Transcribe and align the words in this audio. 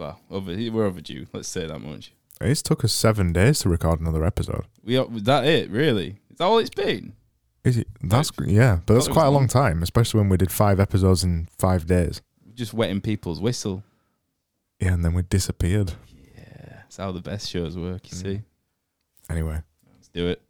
Well, 0.00 0.18
over 0.30 0.56
we're 0.56 0.86
overdue. 0.86 1.26
Let's 1.32 1.48
say 1.48 1.66
that 1.66 1.78
much. 1.78 2.12
It's 2.40 2.62
took 2.62 2.82
us 2.84 2.92
seven 2.94 3.34
days 3.34 3.58
to 3.60 3.68
record 3.68 4.00
another 4.00 4.24
episode. 4.24 4.64
We 4.82 4.96
are, 4.96 5.04
was 5.04 5.24
that 5.24 5.44
it? 5.44 5.68
Really? 5.70 6.16
Is 6.30 6.38
that 6.38 6.44
all 6.44 6.58
it's 6.58 6.70
been? 6.70 7.12
Is 7.64 7.76
it? 7.76 7.86
That's 8.02 8.30
yeah, 8.46 8.78
but 8.86 8.94
that's 8.94 9.06
thought 9.06 9.10
it 9.10 9.14
quite 9.14 9.26
a 9.26 9.30
was 9.30 9.34
long 9.36 9.48
time, 9.48 9.82
especially 9.82 10.20
when 10.20 10.30
we 10.30 10.38
did 10.38 10.50
five 10.50 10.80
episodes 10.80 11.22
in 11.22 11.48
five 11.58 11.86
days. 11.86 12.22
Just 12.54 12.72
wetting 12.72 13.02
people's 13.02 13.40
whistle. 13.40 13.82
Yeah, 14.80 14.94
and 14.94 15.04
then 15.04 15.12
we 15.12 15.20
disappeared. 15.22 15.92
Yeah, 16.34 16.76
that's 16.78 16.96
how 16.96 17.12
the 17.12 17.20
best 17.20 17.50
shows 17.50 17.76
work. 17.76 18.10
You 18.10 18.16
Mm. 18.16 18.22
see. 18.22 18.42
Anyway, 19.28 19.62
Let's 19.94 20.08
do 20.08 20.28
it. 20.28 20.40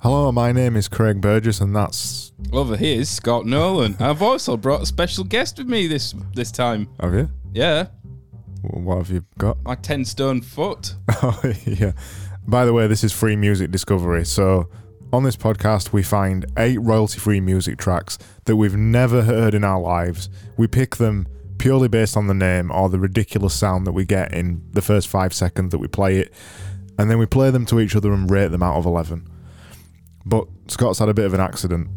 Hello, 0.00 0.32
my 0.32 0.52
name 0.52 0.76
is 0.76 0.88
Craig 0.88 1.20
Burgess, 1.20 1.60
and 1.60 1.74
that's 1.74 2.32
Over 2.52 2.76
here 2.76 3.00
is 3.00 3.10
Scott 3.10 3.46
Nolan. 3.46 3.96
I've 4.00 4.22
also 4.22 4.56
brought 4.56 4.82
a 4.82 4.86
special 4.86 5.24
guest 5.24 5.58
with 5.58 5.68
me 5.68 5.86
this 5.86 6.14
this 6.34 6.50
time. 6.50 6.88
have 7.00 7.14
you? 7.14 7.30
Yeah, 7.52 7.86
What 8.62 8.98
have 8.98 9.10
you 9.10 9.24
got? 9.38 9.62
my 9.64 9.74
ten 9.74 10.04
stone 10.04 10.40
foot. 10.42 10.94
Oh, 11.22 11.40
yeah. 11.66 11.92
By 12.46 12.64
the 12.64 12.72
way, 12.72 12.86
this 12.86 13.04
is 13.04 13.12
free 13.12 13.36
music 13.36 13.70
discovery. 13.70 14.24
So, 14.24 14.68
on 15.12 15.22
this 15.24 15.36
podcast, 15.36 15.92
we 15.92 16.02
find 16.02 16.46
eight 16.56 16.78
royalty 16.80 17.18
free 17.18 17.40
music 17.40 17.78
tracks 17.78 18.18
that 18.44 18.56
we've 18.56 18.76
never 18.76 19.22
heard 19.22 19.54
in 19.54 19.64
our 19.64 19.80
lives. 19.80 20.28
We 20.56 20.66
pick 20.66 20.96
them 20.96 21.26
purely 21.58 21.88
based 21.88 22.16
on 22.16 22.26
the 22.28 22.34
name 22.34 22.70
or 22.70 22.88
the 22.88 22.98
ridiculous 23.00 23.52
sound 23.54 23.86
that 23.86 23.92
we 23.92 24.04
get 24.04 24.32
in 24.32 24.62
the 24.72 24.80
first 24.82 25.08
five 25.08 25.34
seconds 25.34 25.72
that 25.72 25.78
we 25.78 25.88
play 25.88 26.18
it. 26.18 26.32
And 26.98 27.10
then 27.10 27.18
we 27.18 27.26
play 27.26 27.50
them 27.50 27.66
to 27.66 27.80
each 27.80 27.96
other 27.96 28.12
and 28.12 28.30
rate 28.30 28.48
them 28.50 28.62
out 28.62 28.76
of 28.76 28.86
11. 28.86 29.26
But 30.26 30.46
Scott's 30.68 30.98
had 30.98 31.08
a 31.08 31.14
bit 31.14 31.24
of 31.24 31.34
an 31.34 31.40
accident. 31.40 31.88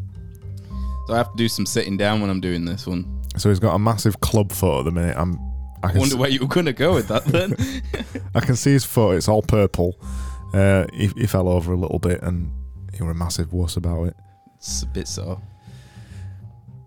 So 1.07 1.13
I 1.13 1.17
have 1.17 1.31
to 1.31 1.38
do 1.38 1.48
some 1.49 1.66
sitting 1.66 1.98
down 1.98 2.21
when 2.21 2.30
I'm 2.30 2.41
doing 2.41 2.66
this 2.66 2.88
one. 2.88 3.21
So, 3.38 3.49
he's 3.49 3.59
got 3.59 3.73
a 3.73 3.80
massive 3.80 4.20
club 4.20 4.52
foot 4.52 4.80
at 4.80 4.85
the 4.85 4.91
minute. 4.91 5.16
I'm. 5.17 5.39
I 5.83 5.89
can, 5.91 6.00
wonder 6.00 6.17
where 6.17 6.30
you 6.30 6.42
were 6.42 6.47
going 6.47 6.67
to 6.67 6.73
go 6.73 6.94
with 6.94 7.08
that 7.08 7.25
then. 7.25 7.55
I 8.36 8.39
can 8.39 8.55
see 8.55 8.72
his 8.72 8.86
foot. 8.86 9.16
It's 9.16 9.27
all 9.27 9.42
purple. 9.42 9.95
Uh, 10.53 10.86
he, 10.94 11.08
he 11.17 11.27
fell 11.27 11.47
over 11.47 11.73
a 11.73 11.77
little 11.77 11.97
bit 11.97 12.22
and 12.22 12.52
he 12.94 13.02
were 13.03 13.11
a 13.11 13.16
massive 13.16 13.53
wuss 13.53 13.77
about 13.77 14.03
it. 14.03 14.16
it's 14.58 14.83
a 14.83 14.88
bit 14.88 15.08
so. 15.08 15.42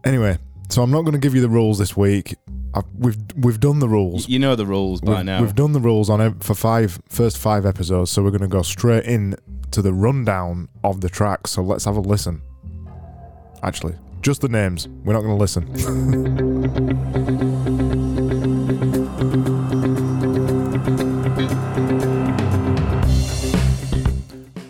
Anyway, 0.04 0.38
so 0.68 0.82
I'm 0.82 0.90
not 0.90 1.00
going 1.02 1.12
to 1.12 1.18
give 1.18 1.34
you 1.34 1.40
the 1.40 1.48
rules 1.48 1.78
this 1.78 1.96
week. 1.96 2.36
I've, 2.74 2.84
we've 2.98 3.16
we've 3.36 3.60
done 3.60 3.78
the 3.78 3.88
rules. 3.88 4.28
You 4.28 4.38
know 4.38 4.56
the 4.56 4.66
rules 4.66 5.00
by 5.00 5.16
We've, 5.16 5.24
now. 5.24 5.40
we've 5.40 5.54
done 5.54 5.72
the 5.72 5.80
rules 5.80 6.10
on 6.10 6.38
for 6.40 6.54
five 6.54 7.00
first 7.08 7.38
five 7.38 7.64
episodes, 7.64 8.10
so 8.10 8.22
we're 8.22 8.30
going 8.30 8.42
to 8.42 8.48
go 8.48 8.62
straight 8.62 9.04
in 9.04 9.36
to 9.74 9.82
the 9.82 9.92
rundown 9.92 10.68
of 10.82 11.00
the 11.00 11.08
tracks. 11.08 11.50
So 11.50 11.62
let's 11.62 11.84
have 11.84 11.96
a 11.96 12.00
listen. 12.00 12.42
Actually, 13.62 13.94
just 14.22 14.40
the 14.40 14.48
names. 14.48 14.88
We're 15.04 15.12
not 15.12 15.22
going 15.22 15.36
to 15.36 15.40
listen. 15.40 15.64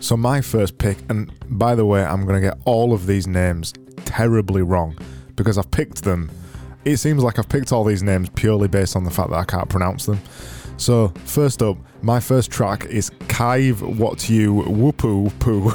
So 0.05 0.15
my 0.15 0.39
first 0.39 0.77
pick, 0.77 0.99
and 1.09 1.31
by 1.49 1.73
the 1.73 1.83
way, 1.83 2.05
I'm 2.05 2.27
going 2.27 2.39
to 2.39 2.49
get 2.49 2.59
all 2.65 2.93
of 2.93 3.07
these 3.07 3.25
names 3.25 3.73
terribly 4.05 4.61
wrong 4.61 4.95
because 5.35 5.57
I've 5.57 5.71
picked 5.71 6.03
them. 6.03 6.29
It 6.85 6.97
seems 6.97 7.23
like 7.23 7.39
I've 7.39 7.49
picked 7.49 7.71
all 7.71 7.83
these 7.83 8.03
names 8.03 8.29
purely 8.29 8.67
based 8.67 8.95
on 8.95 9.03
the 9.03 9.09
fact 9.09 9.31
that 9.31 9.37
I 9.37 9.45
can't 9.45 9.67
pronounce 9.67 10.05
them. 10.05 10.19
So 10.77 11.09
first 11.25 11.61
up, 11.61 11.77
my 12.01 12.19
first 12.19 12.51
track 12.51 12.85
is 12.85 13.09
Kive 13.27 13.81
What 13.81 14.29
You 14.29 14.53
Whoopoo 14.53 15.37
Poo 15.39 15.71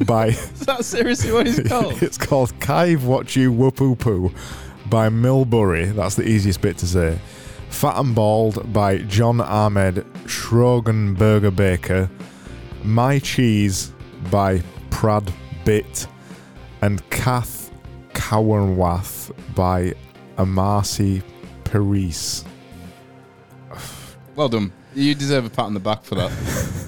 by 0.04 0.26
Is 0.28 0.66
that 0.66 0.84
seriously 0.84 1.32
what 1.32 1.46
it's 1.46 1.66
called? 1.68 2.02
it's 2.02 2.18
called 2.18 2.58
Kive 2.60 3.04
What 3.04 3.34
You 3.34 3.52
Whoopoo 3.52 3.98
Poo 3.98 4.32
by 4.90 5.08
Milbury. 5.08 5.94
That's 5.94 6.14
the 6.14 6.28
easiest 6.28 6.60
bit 6.60 6.76
to 6.78 6.86
say. 6.86 7.18
Fat 7.70 7.98
and 7.98 8.14
Bald 8.14 8.72
by 8.72 8.98
John 8.98 9.40
Ahmed 9.40 9.96
Schrogenberger 10.24 11.54
Baker. 11.54 12.08
My 12.84 13.18
Cheese 13.18 13.92
by 14.30 14.62
Prad 14.90 15.32
Bit. 15.64 16.06
And 16.82 17.08
Kath 17.10 17.70
Cowanwath 18.12 19.32
by 19.54 19.94
Amasi 20.36 21.22
Paris. 21.64 22.44
Well 24.36 24.48
done. 24.48 24.72
You 24.94 25.14
deserve 25.14 25.44
a 25.46 25.50
pat 25.50 25.64
on 25.66 25.74
the 25.74 25.80
back 25.80 26.04
for 26.04 26.14
that. 26.16 26.32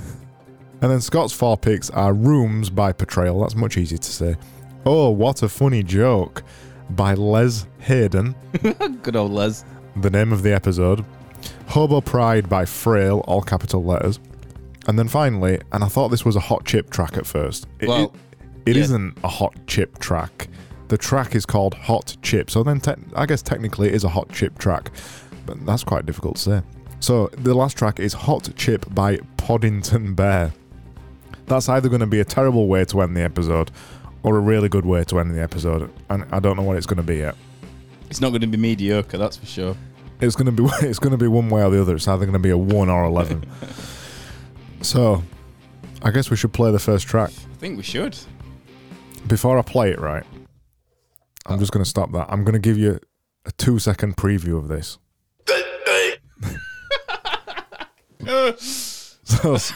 And 0.81 0.92
then 0.92 1.00
Scott's 1.00 1.32
four 1.32 1.56
picks 1.56 1.91
are 1.91 2.12
Rooms 2.12 2.70
by 2.70 2.92
Portrayal. 2.92 3.41
That's 3.41 3.56
much 3.56 3.76
easier 3.76 3.98
to 3.98 4.12
say. 4.12 4.36
Oh, 4.86 5.10
what 5.10 5.42
a 5.42 5.48
funny 5.48 5.82
joke 5.82 6.44
by 6.91 7.14
Les 7.14 7.66
Hayden. 7.81 8.37
Good 9.03 9.16
old 9.16 9.32
Les. 9.32 9.64
the 9.97 10.08
name 10.08 10.32
of 10.32 10.44
the 10.44 10.53
episode. 10.54 11.04
Hobo 11.66 12.00
Pride 12.00 12.48
by 12.48 12.64
Frail, 12.64 13.25
all 13.26 13.42
capital 13.42 13.82
letters. 13.82 14.20
And 14.87 14.97
then 14.97 15.08
finally, 15.08 15.58
and 15.72 15.82
I 15.82 15.88
thought 15.88 16.10
this 16.10 16.25
was 16.25 16.37
a 16.37 16.41
hot 16.41 16.64
chip 16.64 16.91
track 16.91 17.16
at 17.16 17.26
first. 17.26 17.66
It, 17.81 17.88
Well, 17.88 18.14
it, 18.64 18.70
it 18.70 18.76
yeah. 18.76 18.82
isn't 18.84 19.19
a 19.25 19.28
hot 19.28 19.56
chip 19.66 19.98
track. 19.98 20.47
The 20.87 20.97
track 20.97 21.34
is 21.34 21.44
called 21.44 21.75
Hot 21.75 22.16
Chip. 22.22 22.50
So 22.50 22.62
then, 22.62 22.78
te- 22.78 22.92
I 23.16 23.26
guess 23.26 23.42
technically 23.42 23.88
it 23.88 23.94
is 23.94 24.04
a 24.04 24.08
hot 24.08 24.31
chip 24.32 24.56
track, 24.58 24.92
but 25.44 25.66
that's 25.66 25.82
quite 25.82 26.06
difficult 26.06 26.37
to 26.37 26.42
say. 26.42 26.62
So 27.00 27.28
the 27.28 27.54
last 27.54 27.76
track 27.76 28.00
is 28.00 28.12
Hot 28.12 28.48
Chip 28.56 28.86
by 28.94 29.19
Poddington 29.36 30.14
Bear. 30.14 30.53
That's 31.47 31.69
either 31.69 31.88
going 31.88 32.00
to 32.00 32.06
be 32.06 32.20
a 32.20 32.25
terrible 32.25 32.66
way 32.66 32.84
to 32.86 33.00
end 33.00 33.16
the 33.16 33.22
episode 33.22 33.70
or 34.22 34.36
a 34.36 34.41
really 34.41 34.69
good 34.69 34.84
way 34.84 35.04
to 35.04 35.20
end 35.20 35.34
the 35.34 35.42
episode, 35.42 35.91
and 36.10 36.26
I 36.32 36.41
don't 36.41 36.56
know 36.56 36.62
what 36.62 36.76
it's 36.76 36.87
going 36.87 36.98
to 36.98 37.03
be 37.03 37.19
yet. 37.19 37.37
It's 38.10 38.20
not 38.20 38.31
going 38.31 38.41
to 38.42 38.47
be 38.47 38.56
mediocre, 38.56 39.16
that's 39.16 39.37
for 39.37 39.47
sure. 39.47 39.76
It's 40.20 40.34
gonna 40.34 40.53
be 40.53 40.64
it's 40.82 40.98
gonna 40.98 41.16
be 41.16 41.28
one 41.28 41.48
way 41.48 41.62
or 41.62 41.70
the 41.70 41.81
other. 41.81 41.94
It's 41.94 42.08
either 42.08 42.26
gonna 42.26 42.38
be 42.38 42.50
a 42.50 42.58
one 42.58 42.88
or 42.88 43.04
eleven. 43.04 43.44
so, 44.82 45.22
I 46.03 46.10
guess 46.10 46.31
we 46.31 46.37
should 46.37 46.53
play 46.53 46.70
the 46.72 46.78
first 46.78 47.06
track. 47.06 47.31
I 47.31 47.56
think 47.56 47.76
we 47.76 47.82
should. 47.82 48.16
Before 49.26 49.58
I 49.58 49.62
play 49.62 49.91
it, 49.91 50.00
right? 50.00 50.25
I'm 51.47 51.58
just 51.58 51.72
gonna 51.72 51.84
stop 51.84 52.12
that. 52.12 52.26
I'm 52.31 52.44
gonna 52.44 52.58
give 52.58 52.78
you 52.78 52.98
a 53.44 53.53
two 53.53 53.78
second 53.78 54.16
preview 54.16 54.58
of 54.58 54.69
this. 54.69 54.98
So, 58.59 59.56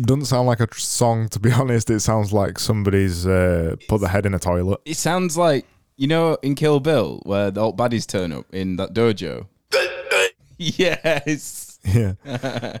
doesn't 0.00 0.26
sound 0.26 0.46
like 0.46 0.60
a 0.60 0.66
tr- 0.66 0.78
song, 0.80 1.28
to 1.30 1.40
be 1.40 1.50
honest. 1.52 1.90
It 1.90 2.00
sounds 2.00 2.32
like 2.32 2.58
somebody's 2.58 3.26
uh, 3.26 3.76
put 3.88 4.00
their 4.00 4.10
head 4.10 4.26
in 4.26 4.34
a 4.34 4.38
toilet. 4.38 4.80
It 4.84 4.96
sounds 4.96 5.36
like, 5.36 5.66
you 5.96 6.06
know, 6.06 6.36
in 6.42 6.54
Kill 6.54 6.80
Bill, 6.80 7.20
where 7.24 7.50
the 7.50 7.60
old 7.60 7.76
baddies 7.78 8.06
turn 8.06 8.32
up 8.32 8.46
in 8.52 8.76
that 8.76 8.92
dojo. 8.94 9.46
yes. 10.58 11.78
Yeah. 11.84 12.14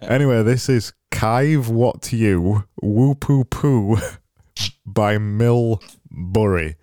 anyway, 0.02 0.42
this 0.42 0.68
is 0.68 0.92
Kive 1.10 1.68
What 1.68 2.12
You 2.12 2.64
Woo 2.82 3.14
Poo 3.14 3.44
Poo 3.44 3.96
by 4.84 5.18
Mill 5.18 5.80
Bury. 6.10 6.76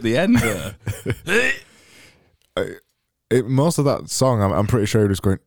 At 0.00 0.04
the 0.04 0.16
end 0.16 0.36
there. 0.36 0.74
it, 3.30 3.46
most 3.46 3.78
of 3.78 3.84
that 3.84 4.08
song, 4.08 4.42
I'm, 4.42 4.52
I'm 4.52 4.66
pretty 4.66 4.86
sure 4.86 5.02
he 5.02 5.08
was 5.08 5.20
going. 5.20 5.38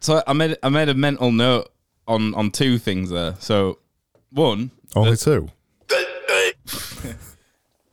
so 0.00 0.22
I 0.26 0.32
made 0.32 0.56
I 0.62 0.68
made 0.68 0.88
a 0.88 0.94
mental 0.94 1.32
note 1.32 1.72
on 2.06 2.34
on 2.34 2.52
two 2.52 2.78
things 2.78 3.10
there. 3.10 3.34
So 3.40 3.80
one, 4.30 4.70
Only 4.94 5.16
two. 5.16 5.48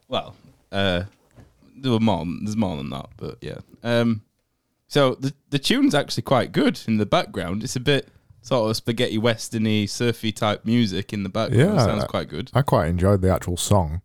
well, 0.07 0.35
uh, 0.71 1.03
there 1.75 1.91
were 1.91 1.99
more. 1.99 2.25
There's 2.43 2.57
more 2.57 2.77
than 2.77 2.91
that, 2.91 3.09
but 3.17 3.37
yeah. 3.41 3.57
Um, 3.83 4.21
so 4.87 5.15
the 5.15 5.33
the 5.49 5.59
tune's 5.59 5.95
actually 5.95 6.23
quite 6.23 6.51
good 6.51 6.79
in 6.87 6.97
the 6.97 7.07
background. 7.07 7.63
It's 7.63 7.75
a 7.75 7.79
bit 7.79 8.07
sort 8.41 8.69
of 8.69 8.75
spaghetti 8.75 9.17
westerny, 9.17 9.89
surfy 9.89 10.31
type 10.31 10.65
music 10.65 11.13
in 11.13 11.23
the 11.23 11.29
background. 11.29 11.75
Yeah. 11.75 11.85
sounds 11.85 12.03
quite 12.05 12.27
good. 12.27 12.51
I 12.53 12.61
quite 12.61 12.87
enjoyed 12.87 13.21
the 13.21 13.33
actual 13.33 13.57
song. 13.57 14.01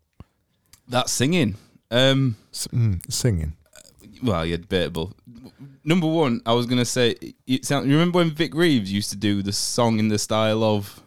That 0.88 1.09
singing. 1.09 1.56
Um, 1.91 2.37
S- 2.53 2.69
mm, 2.69 3.00
singing. 3.12 3.55
well, 4.23 4.44
yeah, 4.47 4.56
debatable. 4.56 5.15
Number 5.85 6.06
one, 6.06 6.41
I 6.44 6.53
was 6.53 6.67
gonna 6.67 6.85
say, 6.85 7.15
it 7.47 7.65
sound, 7.65 7.87
you 7.87 7.93
remember 7.93 8.19
when 8.19 8.31
Vic 8.31 8.55
Reeves 8.55 8.93
used 8.93 9.11
to 9.11 9.17
do 9.17 9.43
the 9.43 9.53
song 9.53 9.99
in 9.99 10.09
the 10.09 10.19
style 10.19 10.62
of 10.65 11.00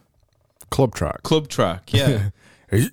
Club 0.70 0.96
track. 0.96 1.24
club 1.24 1.48
track? 1.48 1.92
Yeah, 1.94 2.30
a 2.72 2.90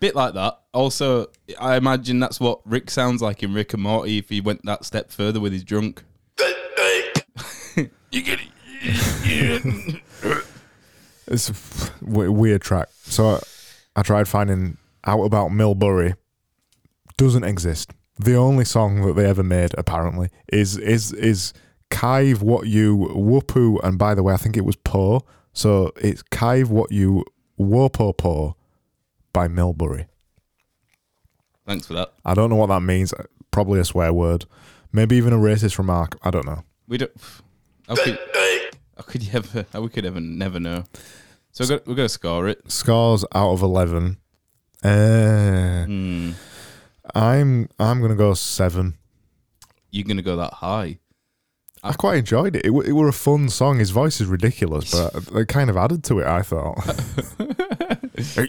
bit 0.00 0.14
like 0.14 0.34
that. 0.34 0.58
Also, 0.72 1.26
I 1.58 1.76
imagine 1.76 2.20
that's 2.20 2.38
what 2.40 2.60
Rick 2.66 2.90
sounds 2.90 3.22
like 3.22 3.42
in 3.42 3.54
Rick 3.54 3.72
and 3.74 3.82
Morty 3.82 4.18
if 4.18 4.28
he 4.28 4.40
went 4.40 4.64
that 4.66 4.84
step 4.84 5.10
further 5.10 5.40
with 5.40 5.52
his 5.52 5.64
drunk. 5.64 6.04
You 8.10 8.22
get 8.22 8.40
it. 8.40 10.02
It's 11.28 11.50
a 11.50 11.54
w- 12.04 12.30
weird 12.30 12.62
track. 12.62 12.88
So 13.02 13.30
I, 13.30 13.40
I 13.96 14.02
tried 14.02 14.28
finding 14.28 14.76
out 15.04 15.22
about 15.22 15.50
Millbury. 15.50 16.14
Doesn't 17.16 17.44
exist. 17.44 17.92
The 18.18 18.34
only 18.36 18.64
song 18.64 19.04
that 19.06 19.14
they 19.14 19.26
ever 19.26 19.42
made, 19.42 19.74
apparently, 19.76 20.28
is 20.52 20.78
is 20.78 21.12
is 21.12 21.52
Kive 21.90 22.42
What 22.42 22.66
You 22.66 22.96
Whoopoo. 23.14 23.80
And 23.82 23.98
by 23.98 24.14
the 24.14 24.22
way, 24.22 24.34
I 24.34 24.36
think 24.36 24.56
it 24.56 24.64
was 24.64 24.76
Po. 24.76 25.22
So 25.52 25.92
it's 25.96 26.22
Kive 26.22 26.70
What 26.70 26.92
You 26.92 27.24
Whopo 27.58 28.16
Po 28.16 28.56
by 29.32 29.48
Millbury. 29.48 30.06
Thanks 31.66 31.86
for 31.86 31.94
that. 31.94 32.12
I 32.24 32.34
don't 32.34 32.50
know 32.50 32.56
what 32.56 32.68
that 32.68 32.80
means. 32.82 33.12
Probably 33.50 33.80
a 33.80 33.84
swear 33.84 34.12
word. 34.12 34.44
Maybe 34.92 35.16
even 35.16 35.32
a 35.32 35.38
racist 35.38 35.78
remark. 35.78 36.16
I 36.22 36.30
don't 36.30 36.46
know. 36.46 36.62
We 36.86 36.98
don't. 36.98 37.10
How 37.88 37.94
could, 37.96 38.18
how 38.96 39.02
could 39.02 39.22
you 39.22 39.30
ever? 39.34 39.66
How 39.72 39.80
we 39.82 39.88
could 39.88 40.04
ever 40.04 40.20
never 40.20 40.58
know? 40.60 40.84
So 41.52 41.64
we're 41.64 41.68
gonna, 41.68 41.82
we're 41.86 41.94
gonna 41.94 42.08
score 42.08 42.48
it. 42.48 42.70
Scores 42.70 43.24
out 43.34 43.52
of 43.52 43.62
eleven. 43.62 44.18
Uh, 44.84 45.84
Hmm. 45.86 46.30
I'm 47.14 47.68
I'm 47.78 48.00
gonna 48.02 48.14
go 48.16 48.34
seven. 48.34 48.94
You're 49.90 50.04
gonna 50.06 50.22
go 50.22 50.36
that 50.36 50.54
high. 50.54 50.98
I 51.82 51.92
quite 51.92 52.18
enjoyed 52.18 52.56
it. 52.56 52.64
It, 52.64 52.68
w- 52.70 52.88
it 52.88 52.92
were 52.92 53.06
a 53.06 53.12
fun 53.12 53.48
song. 53.48 53.78
His 53.78 53.90
voice 53.90 54.20
is 54.20 54.26
ridiculous, 54.26 54.90
but 54.90 55.14
it 55.36 55.46
kind 55.48 55.70
of 55.70 55.76
added 55.76 56.02
to 56.04 56.18
it. 56.18 56.26
I 56.26 56.42
thought. 56.42 56.76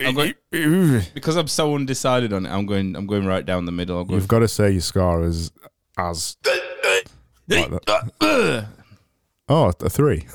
I'm 0.00 0.14
going, 0.14 1.02
because 1.14 1.36
I'm 1.36 1.48
so 1.48 1.74
undecided 1.74 2.32
on 2.32 2.46
it. 2.46 2.50
I'm 2.50 2.66
going. 2.66 2.94
I'm 2.96 3.06
going 3.06 3.26
right 3.26 3.44
down 3.44 3.64
the 3.64 3.72
middle. 3.72 4.00
I'm 4.00 4.06
going. 4.06 4.20
You've 4.20 4.28
got 4.28 4.40
to 4.40 4.48
say 4.48 4.70
your 4.72 4.80
score 4.80 5.24
is 5.24 5.50
as 5.96 6.36
like 7.48 7.70
that. 7.86 8.68
oh 9.48 9.72
a 9.80 9.90
three. 9.90 10.26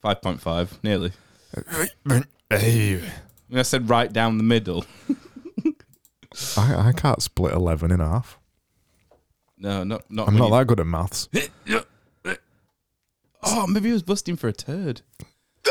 Five 0.00 0.22
point 0.22 0.40
five, 0.40 0.78
nearly. 0.82 1.12
I, 1.56 1.88
mean, 2.04 2.26
I 3.54 3.62
said 3.62 3.88
right 3.88 4.12
down 4.12 4.38
the 4.38 4.44
middle. 4.44 4.84
I, 6.56 6.88
I 6.88 6.92
can't 6.92 7.22
split 7.22 7.52
eleven 7.52 7.90
in 7.90 8.00
half. 8.00 8.38
No, 9.56 9.84
not 9.84 10.10
not. 10.10 10.28
I'm 10.28 10.36
not 10.36 10.46
you- 10.46 10.50
that 10.52 10.66
good 10.66 10.80
at 10.80 10.86
maths. 10.86 11.28
Oh, 13.46 13.66
maybe 13.66 13.88
he 13.88 13.92
was 13.92 14.02
busting 14.02 14.36
for 14.36 14.48
a 14.48 14.52
turd. 14.52 15.02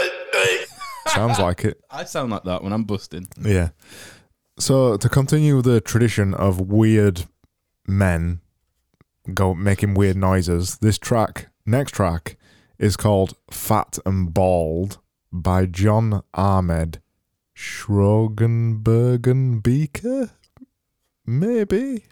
Sounds 1.07 1.39
like 1.39 1.65
it. 1.65 1.81
I 1.89 2.03
sound 2.06 2.31
like 2.31 2.44
that 2.44 2.63
when 2.63 2.71
I'm 2.71 2.83
busting. 2.83 3.27
Yeah. 3.41 3.69
So 4.59 4.97
to 4.97 5.09
continue 5.09 5.62
the 5.62 5.81
tradition 5.81 6.33
of 6.33 6.59
weird 6.62 7.25
men 7.88 8.41
go 9.34 9.54
making 9.54 9.94
weird 9.94 10.18
noises, 10.18 10.80
this 10.80 10.98
track, 10.98 11.48
next 11.66 11.92
track, 11.92 12.36
is 12.78 12.98
called 12.98 13.38
"Fat 13.52 13.98
and 14.06 14.34
Bald" 14.34 15.00
by 15.31 15.66
John 15.66 16.24
Ahmed 16.34 17.02
Schrogenbergen 17.56 19.64
Beaker. 19.64 20.31
Maybe. 21.25 22.04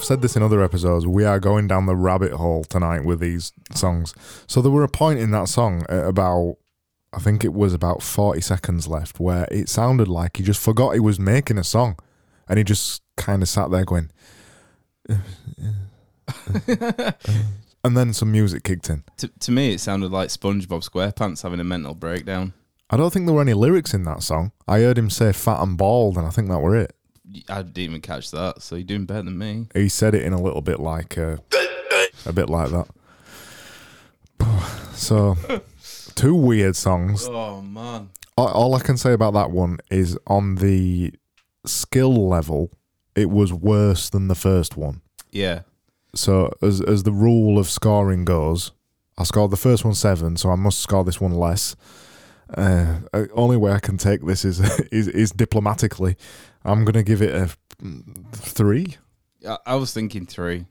I've 0.00 0.06
said 0.06 0.22
this 0.22 0.34
in 0.34 0.42
other 0.42 0.62
episodes, 0.62 1.06
we 1.06 1.26
are 1.26 1.38
going 1.38 1.66
down 1.68 1.84
the 1.84 1.94
rabbit 1.94 2.32
hole 2.32 2.64
tonight 2.64 3.04
with 3.04 3.20
these 3.20 3.52
songs. 3.74 4.14
So 4.46 4.62
there 4.62 4.72
were 4.72 4.82
a 4.82 4.88
point 4.88 5.20
in 5.20 5.30
that 5.32 5.46
song 5.46 5.84
at 5.90 6.06
about, 6.06 6.56
I 7.12 7.18
think 7.18 7.44
it 7.44 7.52
was 7.52 7.74
about 7.74 8.02
forty 8.02 8.40
seconds 8.40 8.88
left, 8.88 9.20
where 9.20 9.46
it 9.50 9.68
sounded 9.68 10.08
like 10.08 10.38
he 10.38 10.42
just 10.42 10.58
forgot 10.62 10.94
he 10.94 11.00
was 11.00 11.20
making 11.20 11.58
a 11.58 11.64
song, 11.64 11.98
and 12.48 12.56
he 12.56 12.64
just 12.64 13.02
kind 13.18 13.42
of 13.42 13.50
sat 13.50 13.70
there 13.70 13.84
going, 13.84 14.10
and 17.84 17.94
then 17.94 18.14
some 18.14 18.32
music 18.32 18.64
kicked 18.64 18.88
in. 18.88 19.04
to, 19.18 19.28
to 19.28 19.52
me, 19.52 19.74
it 19.74 19.80
sounded 19.80 20.10
like 20.10 20.30
SpongeBob 20.30 20.88
SquarePants 20.88 21.42
having 21.42 21.60
a 21.60 21.64
mental 21.64 21.94
breakdown. 21.94 22.54
I 22.88 22.96
don't 22.96 23.12
think 23.12 23.26
there 23.26 23.34
were 23.34 23.42
any 23.42 23.52
lyrics 23.52 23.92
in 23.92 24.04
that 24.04 24.22
song. 24.22 24.52
I 24.66 24.78
heard 24.78 24.96
him 24.96 25.10
say 25.10 25.30
"fat 25.34 25.60
and 25.62 25.76
bald," 25.76 26.16
and 26.16 26.26
I 26.26 26.30
think 26.30 26.48
that 26.48 26.60
were 26.60 26.74
it. 26.74 26.96
I 27.48 27.62
didn't 27.62 27.78
even 27.78 28.00
catch 28.00 28.30
that, 28.30 28.62
so 28.62 28.76
you're 28.76 28.84
doing 28.84 29.06
better 29.06 29.22
than 29.22 29.38
me. 29.38 29.66
He 29.74 29.88
said 29.88 30.14
it 30.14 30.22
in 30.22 30.32
a 30.32 30.40
little 30.40 30.60
bit 30.60 30.80
like 30.80 31.16
uh, 31.18 31.36
a 32.26 32.32
bit 32.32 32.48
like 32.48 32.70
that. 32.70 32.88
So 35.00 35.34
two 36.14 36.34
weird 36.34 36.76
songs. 36.76 37.26
Oh 37.26 37.62
man. 37.62 38.10
All, 38.36 38.48
all 38.48 38.74
I 38.74 38.80
can 38.80 38.98
say 38.98 39.14
about 39.14 39.32
that 39.32 39.50
one 39.50 39.78
is 39.90 40.18
on 40.26 40.56
the 40.56 41.14
skill 41.64 42.28
level, 42.28 42.70
it 43.14 43.30
was 43.30 43.50
worse 43.50 44.10
than 44.10 44.28
the 44.28 44.34
first 44.34 44.76
one. 44.76 45.00
Yeah. 45.30 45.62
So 46.14 46.52
as 46.60 46.82
as 46.82 47.04
the 47.04 47.12
rule 47.12 47.58
of 47.58 47.70
scoring 47.70 48.26
goes, 48.26 48.72
I 49.16 49.24
scored 49.24 49.52
the 49.52 49.56
first 49.56 49.84
one 49.84 49.94
seven, 49.94 50.36
so 50.36 50.50
I 50.50 50.56
must 50.56 50.80
score 50.80 51.04
this 51.04 51.20
one 51.20 51.32
less. 51.32 51.76
Uh, 52.56 53.00
uh, 53.12 53.24
only 53.34 53.56
way 53.56 53.72
I 53.72 53.78
can 53.80 53.96
take 53.96 54.24
this 54.26 54.44
is 54.44 54.60
is, 54.92 55.08
is 55.08 55.30
diplomatically. 55.30 56.16
I'm 56.64 56.84
gonna 56.84 57.02
give 57.02 57.22
it 57.22 57.34
a 57.34 57.50
mm, 57.82 58.32
three. 58.32 58.96
I, 59.48 59.58
I 59.66 59.74
was 59.76 59.92
thinking 59.94 60.26
three. 60.26 60.66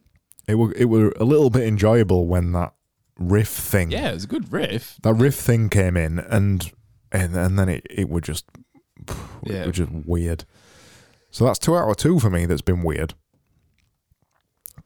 It 0.48 0.56
were 0.56 0.74
it 0.76 0.86
were 0.86 1.14
a 1.20 1.24
little 1.26 1.50
bit 1.50 1.64
enjoyable 1.68 2.28
when 2.28 2.52
that 2.54 2.74
riff 3.18 3.50
thing, 3.50 3.92
Yeah, 3.92 4.10
it 4.12 4.14
was 4.14 4.24
a 4.24 4.28
good 4.28 4.52
riff. 4.52 4.98
that 5.04 5.14
riff 5.14 5.36
thing 5.36 5.70
came 5.70 5.96
in, 5.98 6.20
and 6.20 6.72
and 7.12 7.36
and 7.36 7.58
then 7.60 7.70
it 7.70 7.86
it 7.90 8.10
were 8.10 8.22
just 8.22 8.46
it 9.08 9.16
Yeah. 9.44 9.66
were 9.66 9.72
just 9.72 9.92
weird. 9.92 10.46
So 11.32 11.46
that's 11.46 11.60
two 11.60 11.76
out 11.78 11.90
of 11.90 11.98
two 11.98 12.20
for 12.20 12.30
me. 12.30 12.46
That's 12.46 12.62
been 12.62 12.82
weird. 12.84 13.14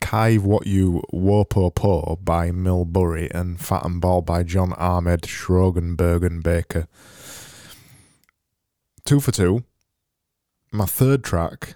Kive 0.03 0.43
What 0.43 0.67
You 0.67 1.01
Wopo 1.13 1.73
Po 1.73 2.19
by 2.21 2.51
Milbury 2.51 3.31
and 3.31 3.59
Fat 3.59 3.85
and 3.85 4.01
Ball 4.01 4.21
by 4.21 4.43
John 4.43 4.73
Ahmed 4.73 5.21
Schrogenbergen 5.21 6.43
Baker. 6.43 6.87
Two 9.05 9.21
for 9.21 9.31
two. 9.31 9.63
My 10.73 10.85
third 10.85 11.23
track, 11.23 11.75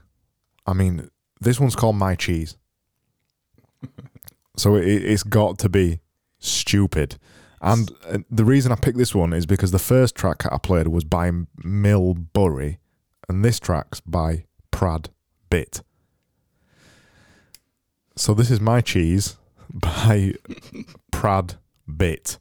I 0.66 0.74
mean, 0.74 1.10
this 1.40 1.58
one's 1.58 1.76
called 1.76 1.96
My 1.96 2.16
Cheese. 2.16 2.58
so 4.58 4.76
it, 4.76 4.86
it's 4.86 5.24
got 5.24 5.58
to 5.60 5.70
be 5.70 6.02
stupid. 6.38 7.18
And 7.62 7.92
uh, 8.08 8.20
the 8.30 8.46
reason 8.46 8.74
I 8.74 8.76
picked 8.76 8.98
this 8.98 9.16
one 9.16 9.32
is 9.32 9.46
because 9.46 9.72
the 9.72 9.80
first 9.80 10.16
track 10.16 10.46
I 10.52 10.58
played 10.58 10.90
was 10.90 11.06
by 11.06 11.32
Milbury, 11.64 12.78
and 13.30 13.44
this 13.44 13.60
track's 13.60 14.02
by 14.02 14.44
Prad 14.70 15.10
Bit. 15.50 15.82
So 18.18 18.34
this 18.34 18.50
is 18.50 18.60
My 18.60 18.82
Cheese 18.82 19.38
by 19.72 20.34
Prad 21.12 21.54
Bit. 21.86 22.40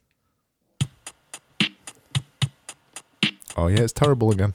Oh 3.58 3.66
yeah, 3.66 3.80
it's 3.80 3.92
terrible 3.92 4.32
again. 4.32 4.54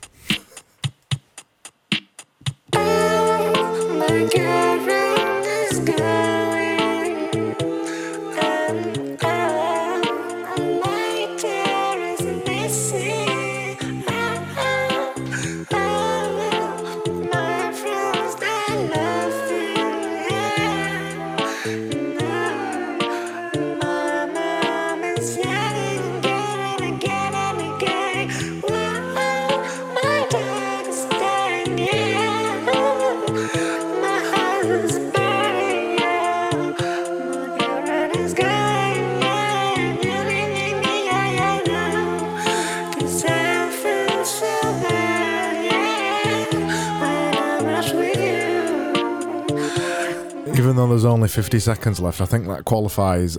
50 51.31 51.59
seconds 51.59 51.99
left, 51.99 52.21
I 52.21 52.25
think 52.25 52.47
that 52.47 52.65
qualifies 52.65 53.37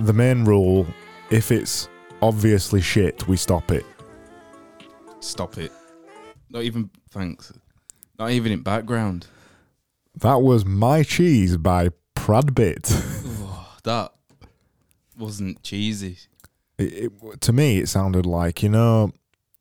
the 0.00 0.12
main 0.12 0.44
rule. 0.44 0.86
If 1.30 1.52
it's 1.52 1.88
obviously 2.22 2.80
shit, 2.80 3.28
we 3.28 3.36
stop 3.36 3.70
it. 3.70 3.84
Stop 5.20 5.58
it. 5.58 5.72
Not 6.50 6.62
even 6.62 6.90
thanks. 7.10 7.52
Not 8.18 8.30
even 8.30 8.52
in 8.52 8.62
background. 8.62 9.26
That 10.16 10.42
was 10.42 10.64
My 10.64 11.02
Cheese 11.02 11.56
by 11.56 11.90
Pradbit. 12.14 13.10
That 13.84 14.12
wasn't 15.18 15.62
cheesy. 15.62 16.16
it, 16.78 17.12
it, 17.22 17.40
to 17.42 17.52
me, 17.52 17.80
it 17.80 17.88
sounded 17.90 18.24
like 18.24 18.62
you 18.62 18.70
know, 18.70 19.12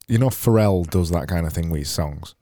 you 0.07 0.17
know, 0.17 0.29
Pharrell 0.29 0.89
does 0.89 1.09
that 1.09 1.27
kind 1.27 1.45
of 1.45 1.51
thing 1.51 1.69
with 1.69 1.79
his 1.79 1.89
songs. 1.89 2.33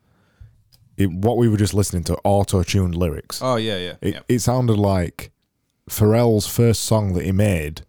It, 0.96 1.12
what 1.12 1.38
we 1.38 1.50
were 1.50 1.58
just 1.58 1.74
listening 1.74 2.04
to, 2.04 2.18
auto-tuned 2.24 2.94
lyrics. 2.94 3.42
Oh 3.42 3.56
yeah, 3.56 3.78
yeah. 3.78 3.96
It, 4.00 4.14
yeah. 4.14 4.20
it 4.28 4.40
sounded 4.40 4.78
like 4.78 5.31
Pharrell's 5.92 6.48
first 6.48 6.84
song 6.84 7.14
that 7.14 7.26
he 7.26 7.32
made 7.32 7.82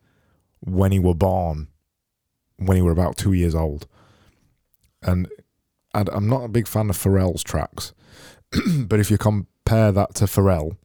when 0.61 0.93
he 0.93 0.99
were 0.99 1.15
born, 1.15 1.69
when 2.57 2.77
he 2.77 2.83
were 2.83 2.91
about 2.91 3.17
two 3.17 3.33
years 3.33 3.55
old. 3.55 3.87
And 5.03 5.29
I'd, 5.95 6.09
I'm 6.11 6.29
not 6.29 6.45
a 6.45 6.49
big 6.49 6.69
fan 6.69 6.91
of 6.91 6.97
Pharrell's 6.97 7.43
tracks, 7.43 7.93
but 8.77 9.01
if 9.01 9.11
you 9.11 9.19
compare 9.19 9.93
that 9.93 10.15
to 10.17 10.25
Pharrell, 10.25 10.77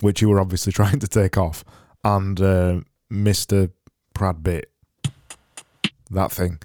which 0.00 0.20
you 0.20 0.28
were 0.28 0.40
obviously 0.40 0.72
trying 0.80 0.98
to 0.98 1.08
take 1.08 1.36
off, 1.36 1.64
and 2.02 2.40
uh, 2.40 2.80
Mr. 3.12 3.70
Pradbit, 4.14 4.64
that 6.10 6.32
thing, 6.32 6.58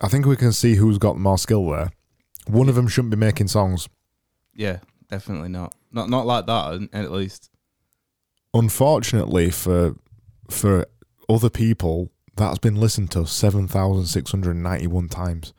I 0.00 0.08
think 0.08 0.26
we 0.26 0.36
can 0.36 0.52
see 0.52 0.76
who's 0.76 0.98
got 0.98 1.18
more 1.18 1.38
skill 1.38 1.68
there. 1.68 1.90
One 2.46 2.68
of 2.68 2.74
them 2.74 2.88
shouldn't 2.88 3.10
be 3.10 3.18
making 3.18 3.48
songs 3.48 3.88
yeah, 4.54 4.78
definitely 5.08 5.48
not. 5.48 5.74
Not 5.92 6.10
not 6.10 6.26
like 6.26 6.46
that. 6.46 6.88
At 6.92 7.10
least. 7.10 7.49
Unfortunately 8.54 9.50
for 9.50 9.96
for 10.48 10.86
other 11.28 11.50
people, 11.50 12.10
that's 12.36 12.58
been 12.58 12.76
listened 12.76 13.10
to 13.12 13.26
seven 13.26 13.68
thousand 13.68 14.06
six 14.06 14.30
hundred 14.30 14.56
ninety 14.56 14.86
one 14.86 15.08
times. 15.08 15.52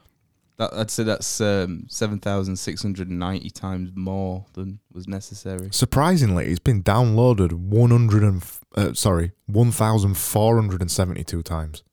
That, 0.58 0.74
I'd 0.74 0.92
say 0.92 1.04
that's 1.04 1.42
um, 1.42 1.86
seven 1.90 2.20
thousand 2.20 2.58
six 2.58 2.82
hundred 2.82 3.10
ninety 3.10 3.50
times 3.50 3.92
more 3.96 4.46
than 4.54 4.80
was 4.92 5.08
necessary. 5.08 5.70
Surprisingly, 5.72 6.48
it's 6.48 6.60
been 6.60 6.84
downloaded 6.84 7.54
one 7.54 7.92
hundred 7.92 8.24
and 8.24 8.42
f- 8.42 8.60
uh, 8.76 8.94
sorry 8.94 9.32
one 9.48 9.72
thousand 9.72 10.18
four 10.18 10.56
hundred 10.56 10.82
and 10.82 10.92
seventy 10.92 11.24
two 11.24 11.42
times. 11.42 11.84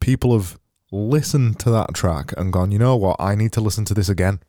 People 0.00 0.32
have 0.32 0.58
listened 0.90 1.58
to 1.60 1.70
that 1.70 1.92
track 1.92 2.32
and 2.36 2.52
gone, 2.52 2.70
you 2.70 2.78
know 2.78 2.96
what? 2.96 3.16
I 3.18 3.34
need 3.34 3.52
to 3.52 3.60
listen 3.60 3.84
to 3.86 3.94
this 3.94 4.08
again, 4.08 4.40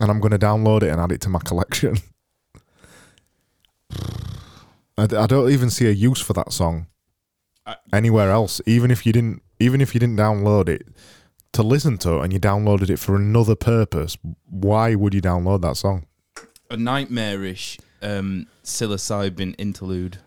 and 0.00 0.10
I'm 0.10 0.20
going 0.20 0.30
to 0.30 0.38
download 0.38 0.82
it 0.82 0.90
and 0.90 1.00
add 1.00 1.12
it 1.12 1.20
to 1.22 1.28
my 1.28 1.40
collection. 1.44 1.98
I, 4.96 5.02
I 5.04 5.26
don't 5.26 5.50
even 5.50 5.70
see 5.70 5.86
a 5.86 5.90
use 5.92 6.20
for 6.20 6.32
that 6.34 6.52
song 6.52 6.86
I- 7.66 7.76
anywhere 7.92 8.30
else. 8.30 8.60
Even 8.66 8.90
if 8.90 9.06
you 9.06 9.12
didn't, 9.12 9.42
even 9.58 9.80
if 9.80 9.94
you 9.94 10.00
didn't 10.00 10.16
download 10.16 10.68
it 10.68 10.86
to 11.52 11.62
listen 11.62 11.98
to, 11.98 12.18
it 12.18 12.24
and 12.24 12.32
you 12.32 12.40
downloaded 12.40 12.90
it 12.90 12.98
for 12.98 13.16
another 13.16 13.54
purpose, 13.54 14.16
why 14.48 14.94
would 14.94 15.14
you 15.14 15.22
download 15.22 15.62
that 15.62 15.76
song? 15.76 16.06
A 16.70 16.76
nightmarish 16.76 17.78
um, 18.02 18.46
psilocybin 18.64 19.54
interlude. 19.58 20.18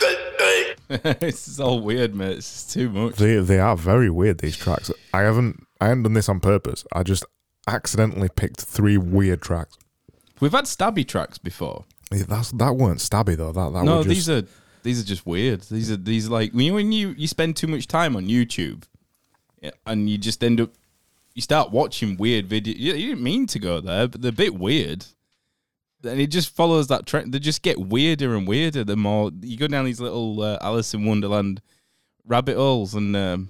it's 0.90 1.58
all 1.58 1.80
weird, 1.80 2.14
mate. 2.14 2.38
It's 2.38 2.52
just 2.52 2.72
too 2.72 2.90
much. 2.90 3.16
They 3.16 3.36
they 3.38 3.58
are 3.58 3.76
very 3.76 4.10
weird. 4.10 4.38
These 4.38 4.56
tracks. 4.56 4.90
I 5.12 5.22
haven't 5.22 5.66
I 5.80 5.88
haven't 5.88 6.02
done 6.04 6.12
this 6.12 6.28
on 6.28 6.40
purpose. 6.40 6.84
I 6.92 7.02
just 7.02 7.24
accidentally 7.66 8.28
picked 8.28 8.60
three 8.60 8.98
weird 8.98 9.40
tracks. 9.40 9.78
We've 10.40 10.52
had 10.52 10.64
stabby 10.64 11.06
tracks 11.06 11.38
before. 11.38 11.84
Yeah, 12.14 12.24
That's 12.28 12.52
that 12.52 12.76
weren't 12.76 13.00
stabby 13.00 13.36
though. 13.36 13.52
That 13.52 13.72
that 13.72 13.84
no, 13.84 14.02
just, 14.02 14.08
these 14.08 14.30
are 14.30 14.42
these 14.82 15.00
are 15.00 15.04
just 15.04 15.26
weird. 15.26 15.62
These 15.62 15.90
are 15.90 15.96
these 15.96 16.28
like 16.28 16.52
when 16.52 16.66
you 16.66 16.74
when 16.74 16.92
you 16.92 17.14
you 17.16 17.26
spend 17.26 17.56
too 17.56 17.66
much 17.66 17.86
time 17.88 18.16
on 18.16 18.26
YouTube, 18.26 18.84
and 19.86 20.08
you 20.08 20.18
just 20.18 20.42
end 20.44 20.60
up 20.60 20.70
you 21.34 21.42
start 21.42 21.70
watching 21.70 22.16
weird 22.16 22.48
videos. 22.48 22.76
You, 22.76 22.94
you 22.94 23.08
didn't 23.08 23.24
mean 23.24 23.46
to 23.48 23.58
go 23.58 23.80
there, 23.80 24.06
but 24.08 24.22
they're 24.22 24.30
a 24.30 24.32
bit 24.32 24.54
weird. 24.54 25.06
And 26.04 26.20
it 26.20 26.26
just 26.26 26.54
follows 26.54 26.88
that 26.88 27.06
trend. 27.06 27.32
They 27.32 27.38
just 27.38 27.62
get 27.62 27.78
weirder 27.78 28.36
and 28.36 28.46
weirder 28.46 28.84
the 28.84 28.94
more 28.94 29.30
you 29.40 29.56
go 29.56 29.66
down 29.66 29.86
these 29.86 30.00
little 30.00 30.42
uh, 30.42 30.58
Alice 30.60 30.92
in 30.92 31.06
Wonderland 31.06 31.62
rabbit 32.26 32.56
holes. 32.56 32.94
And 32.94 33.16
um, 33.16 33.48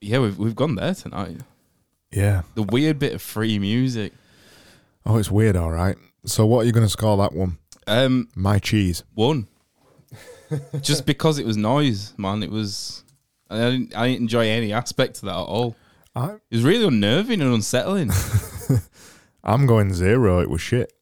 yeah, 0.00 0.18
we've 0.18 0.36
we've 0.36 0.56
gone 0.56 0.74
there 0.74 0.94
tonight. 0.94 1.38
yeah. 2.10 2.42
The 2.56 2.64
weird 2.64 2.98
bit 2.98 3.14
of 3.14 3.22
free 3.22 3.58
music. 3.58 4.12
Oh, 5.06 5.18
it's 5.18 5.30
weird. 5.30 5.56
All 5.56 5.70
right. 5.70 5.96
So 6.24 6.46
what 6.46 6.60
are 6.60 6.64
you 6.64 6.72
going 6.72 6.86
to 6.86 6.90
score 6.90 7.16
that 7.18 7.32
one? 7.32 7.58
Um, 7.86 8.28
My 8.34 8.58
cheese. 8.58 9.04
one. 9.14 9.46
Just 10.80 11.04
because 11.12 11.38
it 11.38 11.46
was 11.46 11.56
noise, 11.56 12.14
man. 12.16 12.42
It 12.42 12.50
was. 12.50 13.04
I 13.50 13.56
didn't. 13.70 13.96
I 13.96 14.08
didn't 14.08 14.22
enjoy 14.22 14.48
any 14.48 14.72
aspect 14.72 15.16
of 15.18 15.22
that 15.22 15.32
at 15.32 15.36
all. 15.36 15.76
I 16.16 16.32
It 16.34 16.40
was 16.56 16.62
really 16.62 16.86
unnerving 16.86 17.40
and 17.40 17.52
unsettling. 17.52 18.10
I'm 19.44 19.66
going 19.66 19.92
zero. 19.92 20.38
It 20.40 20.48
was 20.48 20.60
shit. 20.60 20.92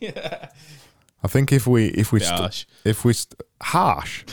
yeah. 0.00 0.48
I 1.24 1.28
think 1.28 1.52
if 1.52 1.66
we 1.66 1.86
if 1.88 2.10
we 2.12 2.20
st- 2.20 2.40
harsh. 2.40 2.64
if 2.84 3.04
we 3.04 3.12
st- 3.12 3.40
harsh, 3.62 4.24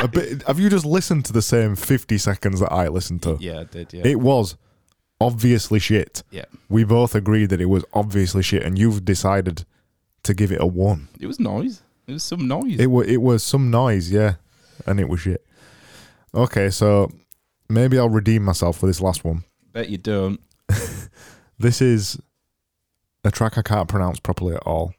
a 0.00 0.08
bit. 0.08 0.42
Have 0.46 0.58
you 0.60 0.68
just 0.68 0.84
listened 0.84 1.24
to 1.26 1.32
the 1.32 1.40
same 1.42 1.76
fifty 1.76 2.18
seconds 2.18 2.60
that 2.60 2.72
I 2.72 2.88
listened 2.88 3.22
to? 3.22 3.36
Yeah, 3.40 3.60
I 3.60 3.64
did. 3.64 3.92
Yeah, 3.92 4.02
It 4.06 4.20
was 4.20 4.56
obviously 5.20 5.78
shit. 5.78 6.22
yeah. 6.30 6.44
We 6.68 6.84
both 6.84 7.14
agreed 7.14 7.46
that 7.50 7.60
it 7.60 7.66
was 7.66 7.84
obviously 7.92 8.42
shit, 8.42 8.62
and 8.62 8.78
you've 8.78 9.04
decided 9.04 9.64
to 10.24 10.34
give 10.34 10.52
it 10.52 10.60
a 10.60 10.66
one. 10.66 11.08
It 11.20 11.26
was 11.26 11.40
noise. 11.40 11.82
It 12.06 12.12
was 12.12 12.24
some 12.24 12.48
noise. 12.48 12.78
It 12.78 12.86
was 12.86 13.06
it 13.06 13.18
was 13.22 13.42
some 13.42 13.70
noise, 13.70 14.10
yeah, 14.10 14.34
and 14.86 14.98
it 15.00 15.08
was 15.08 15.20
shit. 15.20 15.44
Okay, 16.34 16.70
so 16.70 17.10
maybe 17.68 17.98
I'll 17.98 18.08
redeem 18.08 18.44
myself 18.44 18.78
for 18.78 18.86
this 18.86 19.00
last 19.00 19.24
one. 19.24 19.44
Bet 19.72 19.88
you 19.88 19.98
don't. 19.98 20.40
This 21.60 21.82
is 21.82 22.20
a 23.24 23.32
track 23.32 23.58
I 23.58 23.62
can't 23.62 23.88
pronounce 23.88 24.20
properly 24.20 24.54
at 24.54 24.62
all. 24.62 24.94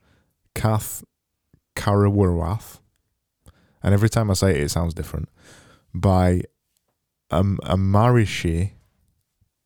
Kath 0.56 1.06
Karawarath. 1.76 2.80
And 3.82 3.94
every 3.94 4.10
time 4.10 4.30
I 4.30 4.34
say 4.34 4.52
it, 4.52 4.64
it 4.64 4.70
sounds 4.70 4.94
different. 4.94 5.30
By 5.94 6.42
um, 7.32 7.60
Amarishi 7.64 8.72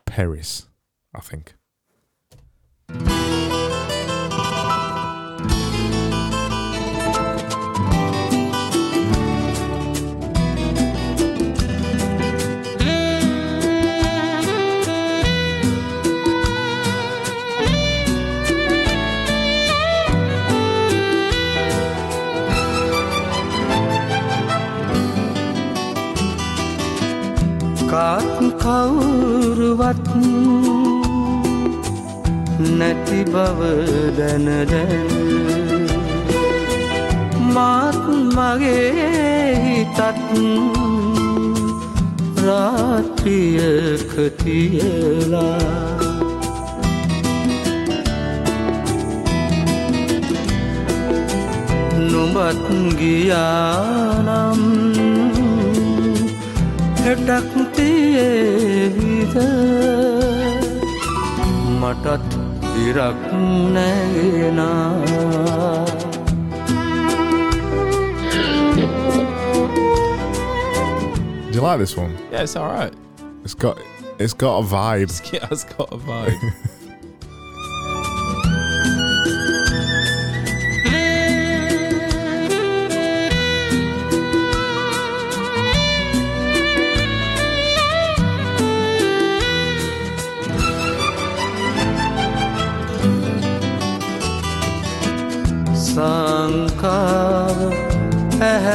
Peris, 0.06 0.68
I 1.14 1.20
think. 1.20 1.56
කවුරුවත් 29.74 30.08
නැති 32.78 33.20
බව 33.26 33.60
දැනදැන 34.18 34.72
මාත් 37.54 38.04
මගේ 38.36 39.56
හිතත් 39.66 40.00
රාත්‍රියක 42.46 44.14
තියලා 44.40 45.58
නොබත් 52.12 52.68
ගියානම් 53.00 54.62
හෙටක් 57.04 57.54
තියේවිද 59.33 59.37
මටත් 61.81 62.35
ඉරක් 62.85 63.23
නැගෙනා 63.75 64.73
Do 71.51 71.55
you 71.55 71.63
like 71.63 71.79
this 71.79 71.97
one? 71.97 72.13
Yeah, 72.31 72.43
it's 72.43 72.55
all 72.55 72.69
right. 72.71 72.93
It's 73.45 73.55
got 73.55 73.79
it's 74.19 74.35
got 74.35 74.59
a 74.59 74.67
vibe. 74.75 75.11
It 75.35 75.43
has 75.45 75.65
got 75.65 75.93
a 75.93 75.97
vibe. 75.97 76.43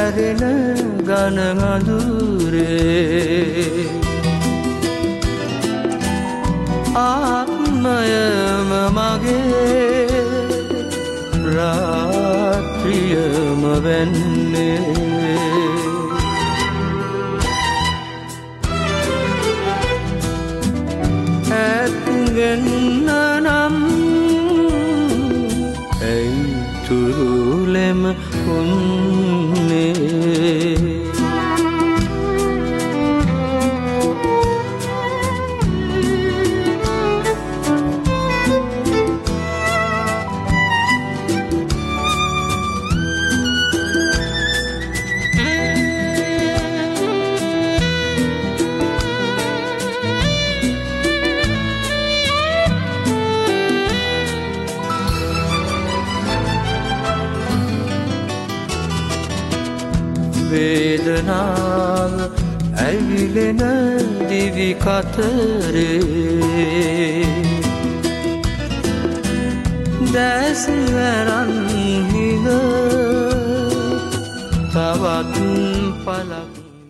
ඇහැරෙන 0.09 0.79
ගනගඳුරේ 1.07 2.65
ආත්මයම 6.95 8.71
මගේ 8.97 10.17
රාත්‍රියම 11.55 12.83
වෙන්නේ. 13.85 14.88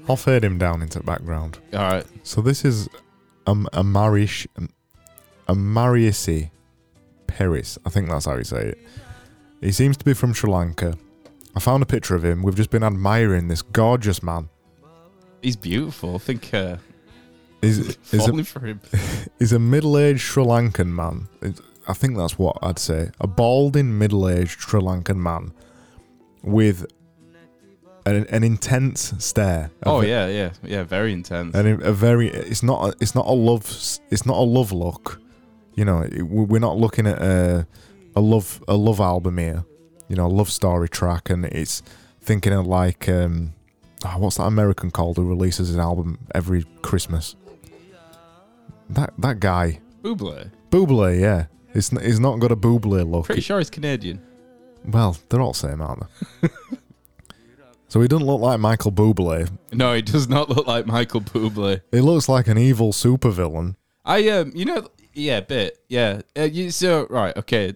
I'll 0.08 0.16
fade 0.16 0.44
him 0.44 0.58
down 0.58 0.82
into 0.82 1.00
the 1.00 1.04
background. 1.04 1.60
All 1.74 1.80
right. 1.80 2.06
So 2.24 2.42
this 2.42 2.64
is 2.64 2.88
a 3.46 3.84
Marish, 3.84 4.48
a 5.48 5.54
Mariasi 5.56 6.50
Peris. 7.28 7.78
I 7.86 7.90
think 7.90 8.10
that's 8.10 8.26
how 8.26 8.38
you 8.38 8.44
say 8.44 8.70
it. 8.70 8.78
He 9.62 9.72
seems 9.72 9.98
to 9.98 10.06
be 10.06 10.14
from 10.14 10.34
Sri 10.34 10.50
Lanka, 10.50 10.98
I 11.60 11.62
found 11.62 11.84
a 11.84 11.86
picture 11.86 12.16
of 12.16 12.24
him. 12.24 12.42
We've 12.42 12.56
just 12.56 12.70
been 12.70 12.86
admiring 12.86 13.50
this 13.50 13.62
gorgeous 13.62 14.24
man. 14.24 14.48
He's 15.42 15.58
beautiful. 15.58 16.16
I 16.16 16.18
think 16.20 16.54
uh, 16.54 16.78
He's, 17.62 17.98
he's, 18.12 18.26
falling 18.26 18.40
a, 18.40 18.44
for 18.46 18.62
him. 18.62 18.80
he's 19.40 19.52
a 19.52 19.60
middle-aged 19.60 20.22
Sri 20.22 20.42
Lankan 20.42 20.88
man. 20.88 21.28
I 21.86 21.92
think 21.92 22.16
that's 22.16 22.40
what 22.40 22.58
I'd 22.62 22.80
say. 22.80 23.12
A 23.20 23.28
balding, 23.28 23.98
middle-aged 23.98 24.58
Sri 24.58 24.80
Lankan 24.80 25.18
man 25.18 25.52
with 26.44 26.86
an, 28.06 28.26
an 28.28 28.46
intense 28.46 29.14
stare. 29.18 29.70
Oh 29.86 30.00
yeah, 30.00 30.28
yeah, 30.28 30.52
yeah. 30.64 30.84
Very 30.84 31.12
intense. 31.12 31.54
and 31.56 31.84
a 31.84 31.92
very 31.92 32.30
it's 32.30 32.64
not 32.64 32.88
a, 32.88 32.96
it's 33.02 33.16
not 33.16 33.26
a 33.28 33.34
love 33.34 33.64
it's 34.10 34.26
not 34.26 34.38
a 34.38 34.48
love 34.48 34.72
look 34.72 35.20
you 35.76 35.84
know 35.84 36.00
it, 36.04 36.24
we- 36.24 36.46
we're 36.46 36.60
not 36.60 36.78
looking 36.78 37.06
at 37.06 37.22
a 37.22 37.68
a 38.16 38.22
love 38.22 38.64
a 38.70 38.78
love 38.78 39.02
album 39.02 39.38
here 39.38 39.66
you 40.10 40.16
know 40.16 40.28
love 40.28 40.50
story 40.52 40.90
track 40.90 41.30
and 41.30 41.46
it's 41.46 41.82
thinking 42.20 42.52
of 42.54 42.68
like 42.68 43.08
um 43.08 43.54
oh, 44.06 44.18
what's 44.18 44.38
that 44.38 44.44
american 44.44 44.92
called 44.92 45.16
who 45.18 45.26
releases 45.28 45.74
an 45.74 45.80
album 45.80 46.18
every 46.36 46.66
christmas 46.82 47.36
that 48.90 49.14
that 49.18 49.40
guy 49.40 49.80
Bublé. 50.04 50.50
Bublé, 50.72 51.20
yeah 51.20 51.46
it's 51.74 51.94
n- 51.94 52.04
he's 52.04 52.20
not 52.20 52.40
got 52.40 52.52
a 52.52 52.56
Bublé 52.56 53.10
look 53.10 53.26
Pretty 53.26 53.42
sure 53.42 53.60
he's 53.60 53.70
Canadian. 53.70 54.22
well 54.86 55.18
they're 55.30 55.42
all 55.42 55.52
the 55.54 55.58
same 55.60 55.82
aren't 55.82 56.04
they 56.42 56.50
so 57.88 58.02
he 58.02 58.08
doesn't 58.08 58.26
look 58.26 58.42
like 58.42 58.60
michael 58.60 58.92
Bublé 58.92 59.50
No, 59.72 59.94
he 59.94 60.02
does 60.02 60.28
not 60.28 60.50
look 60.50 60.66
like 60.68 60.86
Michael 60.86 61.22
Bublé. 61.22 61.82
he 61.92 62.00
looks 62.02 62.28
like 62.30 62.48
an 62.48 62.58
evil 62.58 62.92
supervillain 62.92 63.76
I 64.06 64.28
um, 64.30 64.52
you 64.56 64.66
know, 64.66 64.88
yeah, 65.14 65.38
a 65.38 65.42
bit, 65.44 65.78
yeah. 65.88 66.22
Uh, 66.36 66.44
you, 66.44 66.72
so 66.72 67.06
right, 67.12 67.36
okay, 67.38 67.76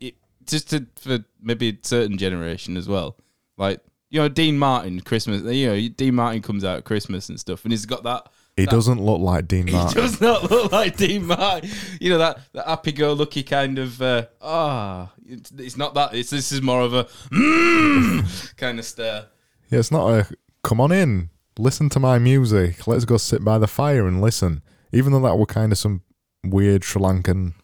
it, 0.00 0.14
just 0.50 0.70
to 0.70 0.86
for 0.96 1.24
maybe 1.40 1.70
a 1.70 1.78
certain 1.82 2.18
generation 2.18 2.76
as 2.76 2.88
well. 2.88 3.16
Like 3.56 3.80
you 4.10 4.20
know, 4.20 4.28
Dean 4.28 4.58
Martin, 4.58 5.00
Christmas. 5.00 5.42
You 5.42 5.66
know, 5.68 5.88
Dean 5.88 6.14
Martin 6.14 6.42
comes 6.42 6.64
out 6.64 6.78
at 6.78 6.84
Christmas 6.84 7.28
and 7.28 7.38
stuff, 7.38 7.64
and 7.64 7.72
he's 7.72 7.86
got 7.86 8.02
that 8.02 8.28
He 8.56 8.66
doesn't 8.66 9.00
look 9.02 9.20
like 9.20 9.48
Dean 9.48 9.70
Martin. 9.70 9.88
He 9.88 10.08
does 10.08 10.20
not 10.20 10.50
look 10.50 10.72
like 10.72 10.96
Dean 10.96 11.26
Martin. 11.26 11.70
You 12.00 12.10
know 12.10 12.18
that 12.18 12.40
that 12.52 12.66
happy-go-lucky 12.66 13.44
kind 13.44 13.78
of. 13.78 14.02
Uh, 14.02 14.26
ah, 14.42 15.12
it's, 15.24 15.50
it's 15.52 15.76
not 15.76 15.94
that. 15.94 16.14
It's 16.14 16.30
this 16.30 16.52
is 16.52 16.60
more 16.60 16.82
of 16.82 16.92
a 16.92 17.04
mm, 17.04 18.56
kind 18.56 18.78
of 18.78 18.84
stare. 18.84 19.26
Yeah, 19.70 19.78
it's 19.78 19.92
not 19.92 20.10
a 20.10 20.36
come 20.62 20.80
on 20.80 20.92
in, 20.92 21.30
listen 21.58 21.88
to 21.90 22.00
my 22.00 22.18
music. 22.18 22.86
Let's 22.86 23.04
go 23.04 23.16
sit 23.16 23.44
by 23.44 23.58
the 23.58 23.68
fire 23.68 24.06
and 24.06 24.20
listen. 24.20 24.62
Even 24.92 25.12
though 25.12 25.20
that 25.20 25.38
were 25.38 25.46
kind 25.46 25.70
of 25.70 25.78
some 25.78 26.02
weird 26.44 26.82
Sri 26.82 27.00
Lankan 27.00 27.54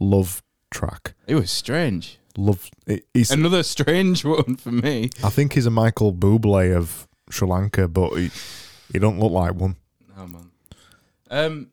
love 0.00 0.42
track. 0.70 1.14
It 1.26 1.34
was 1.34 1.50
strange. 1.50 2.18
Love. 2.36 2.70
It, 2.86 3.06
he's, 3.12 3.30
Another 3.30 3.62
strange 3.62 4.24
one 4.24 4.56
for 4.56 4.70
me. 4.70 5.10
I 5.24 5.30
think 5.30 5.54
he's 5.54 5.66
a 5.66 5.70
Michael 5.70 6.12
Bublé 6.12 6.76
of 6.76 7.08
Sri 7.30 7.48
Lanka, 7.48 7.88
but 7.88 8.10
he 8.14 8.30
he 8.92 8.98
don't 8.98 9.18
look 9.18 9.32
like 9.32 9.54
one. 9.54 9.76
Oh 10.16 10.26
man. 10.26 10.50
Um. 11.30 11.70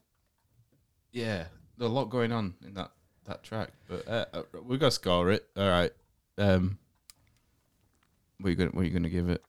Yeah, 1.11 1.45
there's 1.77 1.89
a 1.89 1.93
lot 1.93 2.09
going 2.09 2.31
on 2.31 2.55
in 2.65 2.73
that 2.73 2.91
that 3.25 3.43
track, 3.43 3.69
but 3.87 4.07
uh, 4.07 4.25
uh, 4.33 4.41
we 4.63 4.77
got 4.77 4.87
to 4.87 4.91
score 4.91 5.31
it. 5.31 5.45
All 5.55 5.69
right. 5.69 5.91
Um. 6.37 6.77
What 8.39 8.47
are 8.47 8.51
you 8.51 8.55
gonna 8.57 8.71
What 8.71 8.81
are 8.81 8.85
you 8.85 8.91
gonna 8.91 9.09
give 9.09 9.29
it? 9.29 9.43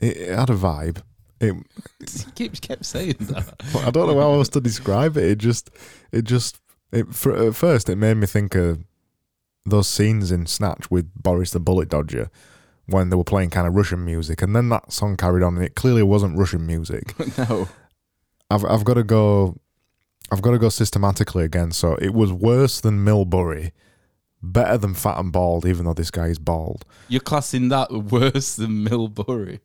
It, 0.00 0.16
it 0.16 0.38
had 0.38 0.50
a 0.50 0.54
vibe. 0.54 1.02
It, 1.40 1.54
He 2.00 2.30
keeps 2.34 2.60
kept 2.60 2.84
saying 2.84 3.16
that. 3.20 3.54
I 3.76 3.90
don't 3.90 4.08
know 4.08 4.20
how 4.20 4.34
else 4.34 4.48
to 4.50 4.60
describe 4.60 5.16
it. 5.16 5.24
It 5.24 5.38
just, 5.38 5.70
it 6.12 6.24
just, 6.24 6.58
it. 6.92 7.14
For, 7.14 7.34
at 7.48 7.54
first, 7.54 7.88
it 7.88 7.96
made 7.96 8.16
me 8.16 8.26
think 8.26 8.54
of 8.54 8.84
those 9.64 9.88
scenes 9.88 10.32
in 10.32 10.46
Snatch 10.46 10.90
with 10.90 11.10
Boris 11.14 11.50
the 11.50 11.60
Bullet 11.60 11.88
Dodger 11.88 12.30
when 12.86 13.10
they 13.10 13.16
were 13.16 13.24
playing 13.24 13.50
kind 13.50 13.66
of 13.66 13.74
Russian 13.74 14.04
music, 14.04 14.40
and 14.42 14.56
then 14.56 14.70
that 14.70 14.92
song 14.92 15.16
carried 15.16 15.42
on, 15.42 15.56
and 15.56 15.64
it 15.64 15.74
clearly 15.74 16.02
wasn't 16.02 16.38
Russian 16.38 16.66
music. 16.66 17.14
no. 17.38 17.68
I've 18.50 18.64
I've 18.64 18.84
got 18.84 18.94
to 18.94 19.04
go, 19.04 19.56
I've 20.32 20.42
got 20.42 20.52
to 20.52 20.58
go 20.58 20.70
systematically 20.70 21.44
again. 21.44 21.70
So 21.70 21.96
it 21.96 22.14
was 22.14 22.32
worse 22.32 22.80
than 22.80 23.04
Millbury, 23.04 23.72
better 24.42 24.78
than 24.78 24.94
Fat 24.94 25.18
and 25.18 25.30
Bald, 25.30 25.66
even 25.66 25.84
though 25.84 25.94
this 25.94 26.10
guy 26.10 26.28
is 26.28 26.38
bald. 26.38 26.86
You're 27.08 27.20
classing 27.20 27.68
that 27.68 27.92
worse 27.92 28.56
than 28.56 28.86
Millbury. 28.86 29.60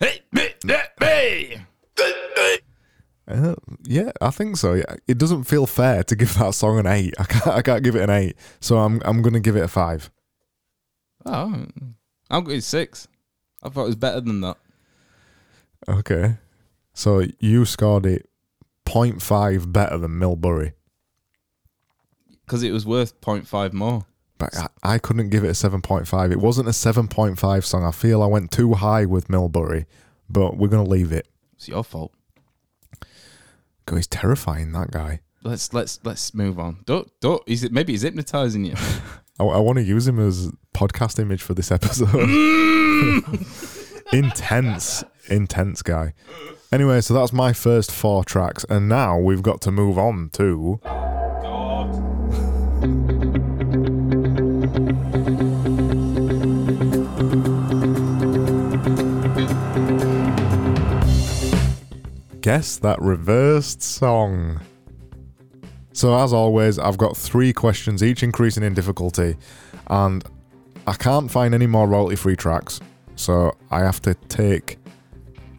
Hey, 0.00 0.22
me, 0.32 0.48
me, 0.64 0.76
me. 1.00 1.56
Uh, 3.28 3.54
yeah, 3.84 4.10
I 4.20 4.30
think 4.30 4.56
so. 4.56 4.72
Yeah, 4.72 4.96
it 5.06 5.18
doesn't 5.18 5.44
feel 5.44 5.66
fair 5.66 6.02
to 6.02 6.16
give 6.16 6.34
that 6.34 6.54
song 6.54 6.80
an 6.80 6.86
eight. 6.86 7.14
I 7.18 7.24
can't. 7.24 7.46
I 7.46 7.62
can't 7.62 7.84
give 7.84 7.94
it 7.94 8.02
an 8.02 8.10
eight. 8.10 8.36
So 8.58 8.78
I'm. 8.78 9.00
I'm 9.04 9.22
going 9.22 9.34
to 9.34 9.40
give 9.40 9.56
it 9.56 9.62
a 9.62 9.68
five. 9.68 10.10
Oh, 11.24 11.66
I'll 12.28 12.40
go 12.40 12.58
six. 12.58 13.06
I 13.62 13.68
thought 13.68 13.84
it 13.84 13.88
was 13.88 13.96
better 13.96 14.20
than 14.20 14.40
that. 14.40 14.56
Okay. 15.88 16.36
So 16.92 17.24
you 17.38 17.64
scored 17.64 18.06
it 18.06 18.28
0.5 18.86 19.72
better 19.72 19.98
than 19.98 20.12
Millbury, 20.12 20.72
because 22.44 22.62
it 22.62 22.72
was 22.72 22.84
worth 22.84 23.20
0.5 23.20 23.72
more. 23.72 24.06
But 24.40 24.56
I, 24.56 24.94
I 24.94 24.98
couldn't 24.98 25.28
give 25.28 25.44
it 25.44 25.48
a 25.48 25.52
7.5. 25.52 26.32
It 26.32 26.38
wasn't 26.40 26.66
a 26.66 26.72
7.5 26.72 27.64
song. 27.64 27.84
I 27.84 27.92
feel 27.92 28.22
I 28.22 28.26
went 28.26 28.50
too 28.50 28.74
high 28.74 29.04
with 29.04 29.28
Millbury, 29.28 29.84
but 30.28 30.56
we're 30.56 30.68
going 30.68 30.84
to 30.84 30.90
leave 30.90 31.12
it. 31.12 31.28
It's 31.54 31.68
your 31.68 31.84
fault. 31.84 32.12
God, 33.86 33.96
he's 33.96 34.06
terrifying, 34.08 34.72
that 34.72 34.90
guy. 34.90 35.20
Let's 35.42 35.72
let's 35.72 36.00
let's 36.04 36.34
move 36.34 36.58
on. 36.58 36.80
Don't 36.84 37.10
don't. 37.20 37.42
Is 37.46 37.64
it 37.64 37.72
maybe 37.72 37.94
he's 37.94 38.02
hypnotizing 38.02 38.64
you? 38.64 38.74
I, 39.40 39.44
I 39.44 39.58
want 39.58 39.76
to 39.76 39.82
use 39.82 40.06
him 40.06 40.18
as 40.18 40.50
podcast 40.74 41.18
image 41.18 41.42
for 41.42 41.54
this 41.54 41.70
episode. 41.70 42.08
intense, 44.12 45.02
intense 45.28 45.82
guy. 45.82 46.12
Anyway, 46.72 47.00
so 47.00 47.14
that's 47.14 47.32
my 47.32 47.52
first 47.52 47.90
four 47.90 48.22
tracks, 48.24 48.64
and 48.68 48.88
now 48.88 49.18
we've 49.18 49.42
got 49.42 49.60
to 49.62 49.70
move 49.70 49.98
on 49.98 50.30
to 50.34 50.80
guess 62.56 62.78
that 62.78 63.00
reversed 63.00 63.80
song. 63.80 64.60
So, 65.92 66.16
as 66.16 66.32
always, 66.32 66.80
I've 66.80 66.98
got 66.98 67.16
three 67.16 67.52
questions, 67.52 68.02
each 68.02 68.24
increasing 68.24 68.64
in 68.64 68.74
difficulty, 68.74 69.36
and 69.86 70.24
I 70.84 70.94
can't 70.94 71.30
find 71.30 71.54
any 71.54 71.68
more 71.68 71.86
royalty 71.86 72.16
free 72.16 72.34
tracks. 72.34 72.80
So, 73.14 73.56
I 73.70 73.78
have 73.84 74.02
to 74.02 74.14
take 74.28 74.78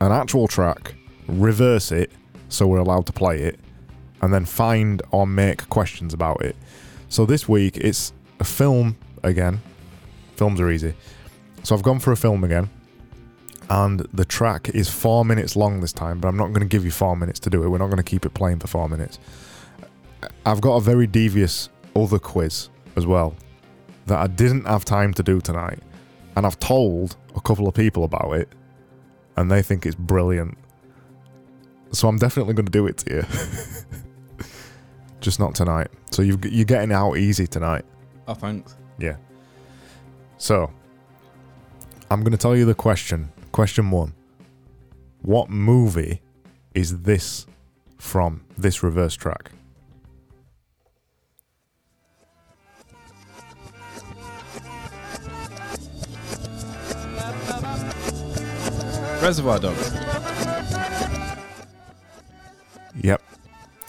an 0.01 0.11
actual 0.11 0.49
track, 0.49 0.93
reverse 1.29 1.93
it 1.93 2.11
so 2.49 2.67
we're 2.67 2.79
allowed 2.79 3.05
to 3.05 3.13
play 3.13 3.43
it, 3.43 3.57
and 4.21 4.33
then 4.33 4.43
find 4.43 5.01
or 5.11 5.25
make 5.25 5.69
questions 5.69 6.13
about 6.13 6.41
it. 6.41 6.57
So, 7.07 7.25
this 7.25 7.47
week 7.47 7.77
it's 7.77 8.11
a 8.41 8.43
film 8.43 8.97
again. 9.23 9.61
Films 10.35 10.59
are 10.59 10.69
easy. 10.69 10.93
So, 11.63 11.73
I've 11.73 11.83
gone 11.83 11.99
for 11.99 12.11
a 12.11 12.17
film 12.17 12.43
again, 12.43 12.69
and 13.71 14.01
the 14.11 14.25
track 14.25 14.67
is 14.67 14.89
four 14.89 15.23
minutes 15.23 15.55
long 15.55 15.79
this 15.79 15.93
time, 15.93 16.19
but 16.19 16.27
I'm 16.27 16.35
not 16.35 16.47
going 16.47 16.59
to 16.59 16.65
give 16.65 16.83
you 16.83 16.91
four 16.91 17.15
minutes 17.15 17.39
to 17.39 17.49
do 17.49 17.63
it. 17.63 17.69
We're 17.69 17.77
not 17.77 17.85
going 17.85 17.97
to 17.97 18.03
keep 18.03 18.25
it 18.25 18.33
playing 18.33 18.59
for 18.59 18.67
four 18.67 18.89
minutes. 18.89 19.17
I've 20.45 20.59
got 20.59 20.75
a 20.75 20.81
very 20.81 21.07
devious 21.07 21.69
other 21.95 22.19
quiz 22.19 22.67
as 22.97 23.05
well 23.05 23.33
that 24.07 24.19
I 24.19 24.27
didn't 24.27 24.65
have 24.65 24.83
time 24.83 25.13
to 25.13 25.23
do 25.23 25.39
tonight. 25.39 25.79
And 26.35 26.45
I've 26.45 26.59
told 26.59 27.15
a 27.33 27.39
couple 27.39 27.65
of 27.65 27.73
people 27.73 28.03
about 28.03 28.33
it, 28.33 28.49
and 29.37 29.49
they 29.49 29.61
think 29.61 29.85
it's 29.85 29.95
brilliant. 29.95 30.57
So 31.93 32.09
I'm 32.09 32.17
definitely 32.17 32.55
going 32.55 32.65
to 32.65 32.71
do 32.73 32.87
it 32.87 32.97
to 32.97 33.15
you. 33.15 34.45
Just 35.21 35.39
not 35.39 35.55
tonight. 35.55 35.87
So 36.09 36.23
you've, 36.23 36.43
you're 36.43 36.65
getting 36.65 36.91
out 36.91 37.15
easy 37.15 37.47
tonight. 37.47 37.85
oh, 38.27 38.33
thanks. 38.33 38.75
Yeah. 38.99 39.15
So, 40.37 40.69
I'm 42.09 42.19
going 42.19 42.33
to 42.33 42.37
tell 42.37 42.57
you 42.57 42.65
the 42.65 42.75
question. 42.75 43.31
Question 43.51 43.91
one 43.91 44.13
What 45.21 45.49
movie 45.49 46.21
is 46.73 47.01
this 47.01 47.45
from, 47.97 48.45
this 48.57 48.81
reverse 48.81 49.15
track? 49.15 49.51
Reservoir 59.21 59.59
Dogs. 59.59 59.93
Yep. 63.03 63.21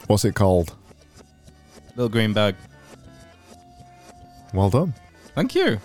What's 0.06 0.24
it 0.24 0.34
called? 0.34 0.74
Little 1.96 2.08
green 2.08 2.32
bag. 2.32 2.56
Well 4.52 4.68
done. 4.70 4.92
Thank 5.34 5.54
you. 5.54 5.78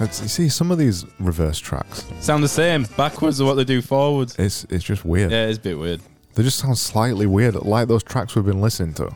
It's, 0.00 0.20
you 0.22 0.28
see, 0.28 0.48
some 0.48 0.70
of 0.70 0.78
these 0.78 1.04
reverse 1.20 1.58
tracks, 1.58 2.04
Sound 2.20 2.42
the 2.42 2.48
same. 2.48 2.84
Backwards 2.96 3.40
are 3.40 3.44
what 3.44 3.54
they 3.54 3.64
do 3.64 3.80
forwards. 3.80 4.34
it's 4.38 4.64
it's 4.64 4.84
just 4.84 5.04
weird. 5.04 5.30
Yeah, 5.30 5.46
it's 5.46 5.58
a 5.58 5.62
bit 5.62 5.78
weird. 5.78 6.00
They 6.34 6.42
just 6.42 6.58
sound 6.58 6.76
slightly 6.78 7.26
weird, 7.26 7.54
like 7.54 7.86
those 7.88 8.02
tracks 8.02 8.34
we've 8.34 8.44
been 8.44 8.60
listening 8.60 8.94
to. 8.94 9.14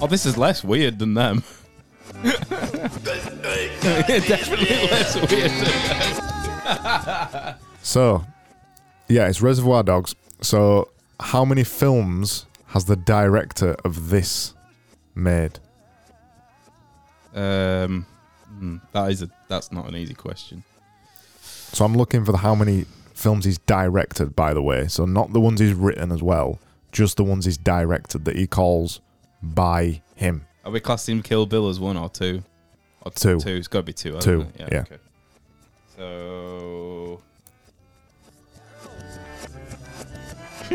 Oh, 0.00 0.06
this 0.06 0.24
is 0.24 0.38
less 0.38 0.64
weird 0.64 0.98
than 0.98 1.14
them. 1.14 1.42
Definitely 3.82 4.88
less 4.88 5.14
weird. 5.16 5.50
Than 5.50 7.54
So, 7.82 8.24
yeah, 9.08 9.28
it's 9.28 9.42
Reservoir 9.42 9.82
Dogs. 9.82 10.14
So, 10.40 10.88
how 11.20 11.44
many 11.44 11.62
films 11.62 12.46
has 12.68 12.86
the 12.86 12.96
director 12.96 13.76
of 13.84 14.08
this 14.10 14.54
made? 15.14 15.58
um, 17.34 18.06
hmm, 18.58 18.76
that 18.92 19.10
is 19.10 19.22
a 19.22 19.30
that's 19.48 19.72
not 19.72 19.88
an 19.88 19.96
easy 19.96 20.14
question. 20.14 20.64
So, 21.40 21.84
I'm 21.84 21.96
looking 21.96 22.24
for 22.24 22.32
the 22.32 22.38
how 22.38 22.54
many 22.54 22.86
films 23.14 23.44
he's 23.44 23.58
directed, 23.58 24.36
by 24.36 24.54
the 24.54 24.62
way. 24.62 24.88
So, 24.88 25.04
not 25.04 25.32
the 25.32 25.40
ones 25.40 25.60
he's 25.60 25.74
written 25.74 26.12
as 26.12 26.22
well, 26.22 26.58
just 26.92 27.16
the 27.16 27.24
ones 27.24 27.44
he's 27.44 27.58
directed 27.58 28.24
that 28.24 28.36
he 28.36 28.46
calls 28.46 29.00
by 29.42 30.02
him. 30.14 30.46
Are 30.64 30.70
we 30.70 30.80
classing 30.80 31.22
Kill 31.22 31.46
Bill 31.46 31.68
as 31.68 31.78
one 31.78 31.96
or 31.96 32.08
two? 32.08 32.42
Or 33.02 33.12
Two. 33.12 33.38
Two. 33.38 33.54
It's 33.54 33.68
got 33.68 33.80
to 33.80 33.82
be 33.84 33.92
two. 33.92 34.18
Two, 34.18 34.48
it? 34.58 34.68
yeah. 34.72 34.80
Okay. 34.80 34.98
So. 35.96 37.22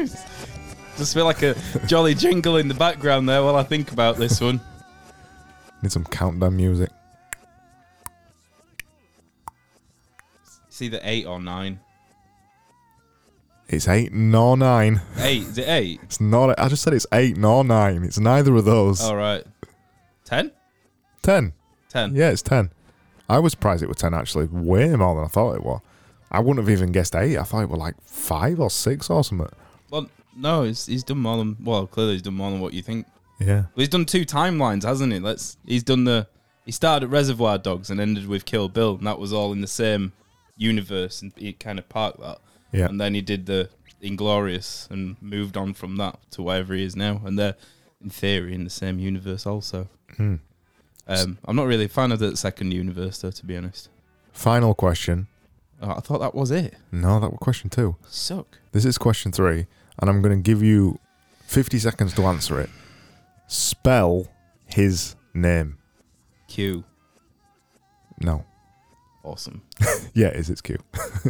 Just 0.98 1.14
feel 1.14 1.26
like 1.26 1.42
a 1.42 1.56
jolly 1.88 2.14
jingle 2.14 2.58
in 2.58 2.68
the 2.68 2.74
background 2.74 3.28
there 3.28 3.44
while 3.44 3.56
I 3.56 3.64
think 3.64 3.92
about 3.92 4.18
this 4.18 4.40
one. 4.40 4.62
Need 5.82 5.92
some 5.92 6.06
countdown 6.06 6.56
music. 6.56 6.90
It's 10.72 10.82
either 10.82 11.02
eight 11.04 11.26
or 11.26 11.42
nine. 11.42 11.82
It's 13.68 13.90
eight 13.90 14.14
nor 14.14 14.56
nine. 14.56 15.02
Eight? 15.18 15.42
Is 15.44 15.58
it 15.58 15.68
eight? 15.68 16.00
It's 16.04 16.22
not. 16.22 16.58
I 16.58 16.70
just 16.70 16.82
said 16.82 16.94
it's 16.94 17.06
eight 17.12 17.36
nor 17.36 17.66
nine. 17.66 18.06
It's 18.06 18.18
neither 18.18 18.56
of 18.56 18.64
those. 18.64 19.02
All 19.02 19.18
right. 19.18 19.44
Ten? 20.24 20.54
Ten. 21.22 21.52
Ten. 21.90 22.16
Yeah, 22.16 22.30
it's 22.30 22.42
ten. 22.42 22.72
I 23.28 23.40
was 23.40 23.52
surprised 23.52 23.84
it 23.84 23.90
was 23.90 23.98
ten 23.98 24.14
actually. 24.14 24.46
Way 24.46 24.96
more 24.96 25.14
than 25.16 25.26
I 25.26 25.28
thought 25.28 25.58
it 25.58 25.64
was. 25.66 25.82
I 26.32 26.40
wouldn't 26.40 26.66
have 26.66 26.70
even 26.70 26.94
guessed 26.94 27.18
eight. 27.18 27.38
I 27.38 27.44
thought 27.44 27.64
it 27.64 27.70
were 27.70 27.76
like 27.76 27.96
five 28.06 28.62
or 28.62 28.70
six 28.70 29.10
or 29.10 29.26
something. 29.26 29.50
Well, 29.90 30.10
no, 30.38 30.64
he's, 30.64 30.86
he's 30.86 31.04
done 31.04 31.18
more 31.18 31.36
than 31.36 31.58
well. 31.62 31.86
Clearly, 31.86 32.14
he's 32.14 32.22
done 32.22 32.36
more 32.36 32.50
than 32.50 32.62
what 32.62 32.72
you 32.74 32.82
think. 32.82 33.08
Yeah. 33.42 33.48
Well, 33.48 33.72
he's 33.76 33.90
done 33.90 34.06
two 34.06 34.26
timelines, 34.26 34.84
hasn't 34.86 35.12
he? 35.12 35.20
Let's. 35.20 35.58
He's 35.66 35.84
done 35.84 36.06
the. 36.06 36.28
He 36.66 36.72
started 36.72 37.08
at 37.08 37.12
Reservoir 37.12 37.58
Dogs 37.58 37.90
and 37.90 38.00
ended 38.00 38.26
with 38.26 38.46
Kill 38.46 38.70
Bill, 38.70 38.96
and 38.96 39.06
that 39.06 39.20
was 39.20 39.34
all 39.34 39.52
in 39.52 39.60
the 39.60 39.68
same 39.68 40.14
universe, 40.62 41.22
and 41.22 41.34
he 41.36 41.54
kind 41.54 41.80
of 41.80 41.90
parked 41.90 42.20
that. 42.20 42.40
Yeah. 42.72 42.86
And 42.86 43.02
then 43.02 43.14
he 43.14 43.22
did 43.22 43.46
the 43.48 43.70
Inglourious 44.02 44.90
and 44.90 45.16
moved 45.22 45.58
on 45.58 45.74
from 45.74 45.98
that 45.98 46.20
to 46.32 46.42
wherever 46.42 46.74
he 46.74 46.84
is 46.84 46.96
now, 46.96 47.22
and 47.26 47.38
they're 47.38 47.56
in 48.02 48.10
theory 48.10 48.54
in 48.54 48.64
the 48.64 48.70
same 48.70 49.00
universe 49.00 49.46
also. 49.46 49.90
Hmm. 50.18 50.36
Um, 51.08 51.40
I'm 51.46 51.56
not 51.56 51.68
really 51.68 51.86
a 51.86 51.90
fan 51.90 52.12
of 52.12 52.20
the 52.20 52.38
second 52.38 52.72
universe, 52.72 53.20
though, 53.20 53.32
to 53.32 53.46
be 53.46 53.58
honest. 53.58 53.90
Final 54.32 54.74
question. 54.74 55.28
Oh, 55.82 55.92
I 55.92 56.00
thought 56.00 56.20
that 56.20 56.36
was 56.36 56.52
it. 56.52 56.76
No, 56.92 57.20
that 57.20 57.32
was 57.32 57.40
question 57.40 57.70
two. 57.70 57.96
Suck. 58.08 58.60
This 58.72 58.86
is 58.86 58.98
question 58.98 59.32
three, 59.32 59.66
and 60.00 60.10
I'm 60.10 60.22
going 60.22 60.36
to 60.36 60.42
give 60.42 60.64
you 60.64 61.00
50 61.48 61.80
seconds 61.80 62.14
to 62.14 62.24
answer 62.24 62.60
it. 62.62 62.70
Spell 63.48 64.28
his 64.66 65.16
name. 65.34 65.78
Q. 66.48 66.84
No. 68.20 68.46
Awesome. 69.24 69.62
Yeah, 70.14 70.28
it 70.28 70.36
is. 70.38 70.50
It's 70.50 70.62
Q. 70.62 70.78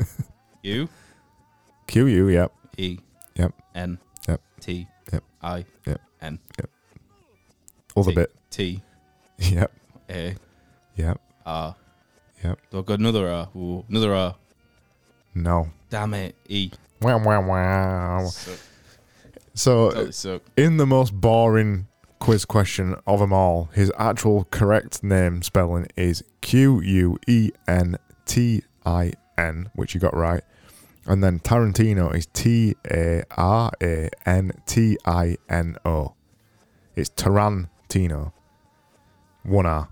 U. 0.64 0.90
Q 1.88 2.08
U. 2.08 2.30
Yep. 2.30 2.52
E. 2.78 2.98
Yep. 3.36 3.54
N. 3.76 4.00
Yep. 4.28 4.42
T. 4.60 4.88
Yep. 5.14 5.24
I. 5.42 5.66
Yep. 5.86 6.02
N. 6.22 6.40
Other 7.96 8.10
T. 8.12 8.16
bit. 8.16 8.36
T. 8.50 8.82
Yep. 9.38 9.72
A. 10.10 10.36
Yep. 10.96 11.22
R. 11.46 11.76
Yep. 12.44 12.60
Do 12.72 12.80
I 12.80 12.82
got 12.82 13.00
another 13.00 13.30
R? 13.30 13.50
Ooh, 13.56 13.86
another 13.90 14.14
R. 14.16 14.36
No. 15.36 15.70
Damn 15.90 16.14
it. 16.16 16.36
E. 16.48 16.72
Wow, 17.02 17.20
wow, 17.24 17.48
wow. 17.48 18.30
So, 19.54 19.90
Totally 19.90 20.12
suck. 20.12 20.42
in 20.58 20.78
the 20.78 20.86
most 20.88 21.14
boring 21.20 21.88
quiz 22.22 22.46
question 22.46 22.96
of 23.08 23.20
them 23.20 23.34
all, 23.34 23.70
his 23.74 23.92
actual 23.98 24.46
correct 24.52 25.04
name 25.04 25.42
spelling 25.42 25.88
is 25.98 26.24
Q 26.40 26.80
U 26.80 27.18
E 27.28 27.50
N 27.68 27.98
T 28.26 28.62
I 28.86 29.14
N, 29.38 29.70
which 29.74 29.96
you 29.96 30.00
got 30.00 30.16
right. 30.16 30.44
And 31.08 31.24
then 31.24 31.40
Tarantino 31.40 32.16
is 32.16 32.28
T 32.28 32.76
A 32.90 33.24
R 33.36 33.72
A 33.82 34.10
N 34.26 34.52
T 34.68 34.98
I 35.04 35.38
N 35.50 35.76
O. 35.84 36.14
It's 36.96 37.10
Tarantino. 37.10 38.32
One 39.44 39.66
R. 39.66 39.90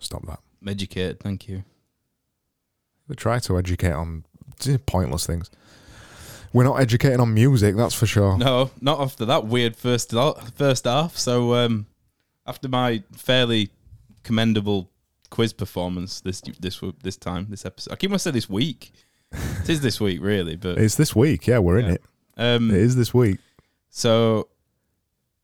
Stop 0.00 0.26
that. 0.26 0.40
I'm 0.60 0.68
educated. 0.68 1.18
Thank 1.18 1.48
you. 1.48 1.64
We 3.08 3.16
try 3.16 3.38
to 3.38 3.58
educate 3.58 3.92
on 3.92 4.26
eh, 4.66 4.76
pointless 4.84 5.26
things. 5.26 5.50
We're 6.52 6.64
not 6.64 6.80
educating 6.80 7.20
on 7.20 7.34
music, 7.34 7.76
that's 7.76 7.94
for 7.94 8.06
sure. 8.06 8.38
No, 8.38 8.70
not 8.80 9.00
after 9.00 9.24
that 9.26 9.46
weird 9.46 9.76
first 9.76 10.12
first 10.54 10.84
half. 10.84 11.16
So 11.16 11.54
um, 11.54 11.86
after 12.46 12.68
my 12.68 13.02
fairly 13.12 13.70
commendable 14.24 14.90
quiz 15.30 15.52
performance 15.52 16.20
this 16.20 16.40
this 16.60 16.80
this 17.02 17.16
time 17.16 17.46
this 17.50 17.66
episode, 17.66 17.92
I 17.92 17.96
keep 17.96 18.10
to 18.10 18.18
say 18.18 18.30
this 18.30 18.48
week. 18.48 18.92
it 19.32 19.68
is 19.68 19.82
this 19.82 20.00
week, 20.00 20.20
really, 20.22 20.56
but 20.56 20.78
It's 20.78 20.94
this 20.96 21.14
week. 21.14 21.46
Yeah, 21.46 21.58
we're 21.58 21.78
in 21.78 21.90
it. 21.90 22.02
um, 22.38 22.70
It 22.70 22.78
is 22.78 22.96
this 22.96 23.12
week. 23.12 23.38
so 23.90 24.48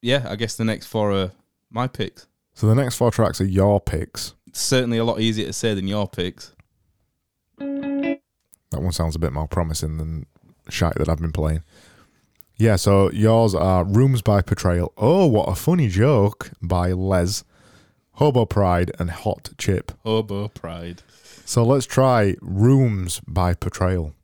yeah, 0.01 0.27
I 0.29 0.37
guess 0.37 0.55
the 0.57 0.65
next 0.65 0.87
four 0.87 1.13
are 1.13 1.33
my 1.71 1.87
picks. 1.87 2.27
So 2.55 2.67
the 2.67 2.75
next 2.75 2.97
four 2.97 3.11
tracks 3.11 3.41
are 3.41 3.47
your 3.47 3.81
picks. 3.81 4.35
It's 4.47 4.61
certainly 4.61 4.97
a 4.99 5.05
lot 5.05 5.21
easier 5.21 5.47
to 5.47 5.53
say 5.53 5.75
than 5.75 5.89
your 5.89 6.09
picks. 6.09 6.55
That 7.59 8.21
one 8.83 8.93
sounds 8.93 9.17
a 9.17 9.19
bit 9.19 9.33
more 9.33 9.49
promising 9.49 9.99
than 9.99 10.27
shite 10.69 10.95
that 10.97 11.09
I've 11.09 11.21
been 11.21 11.33
playing. 11.33 11.63
Yeah, 12.57 12.77
so 12.77 13.11
yours 13.11 13.55
are 13.55 13.85
Rooms 13.85 14.23
by 14.23 14.41
Portrayal. 14.43 14.93
Oh, 14.97 15.27
what 15.27 15.49
a 15.49 15.55
funny 15.55 15.89
joke 15.89 16.51
by 16.63 16.93
Les. 16.93 17.45
Hobo 18.19 18.47
Pride 18.47 18.93
and 19.01 19.11
Hot 19.11 19.51
Chip. 19.59 19.91
Hobo 20.05 20.47
pride. 20.47 21.03
So 21.45 21.65
let's 21.65 21.85
try 21.85 22.37
Rooms 22.41 23.21
by 23.27 23.55
Portrayal. 23.55 24.15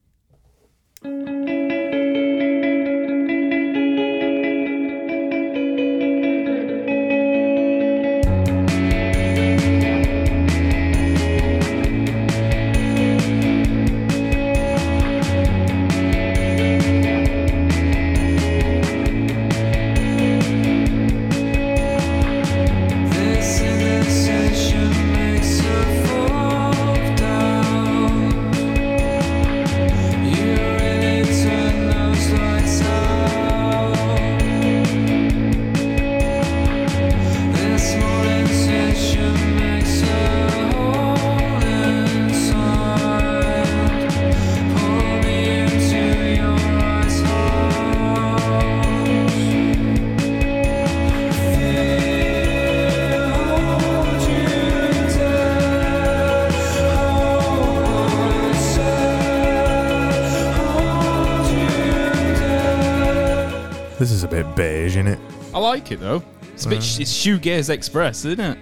Like 65.91 66.01
it 66.01 66.03
though. 66.03 66.23
It's 66.53 66.67
a 66.67 66.69
bit. 66.69 66.79
It's 66.79 67.13
shoegaze 67.13 67.71
express, 67.71 68.25
isn't 68.25 68.41
it? 68.41 68.59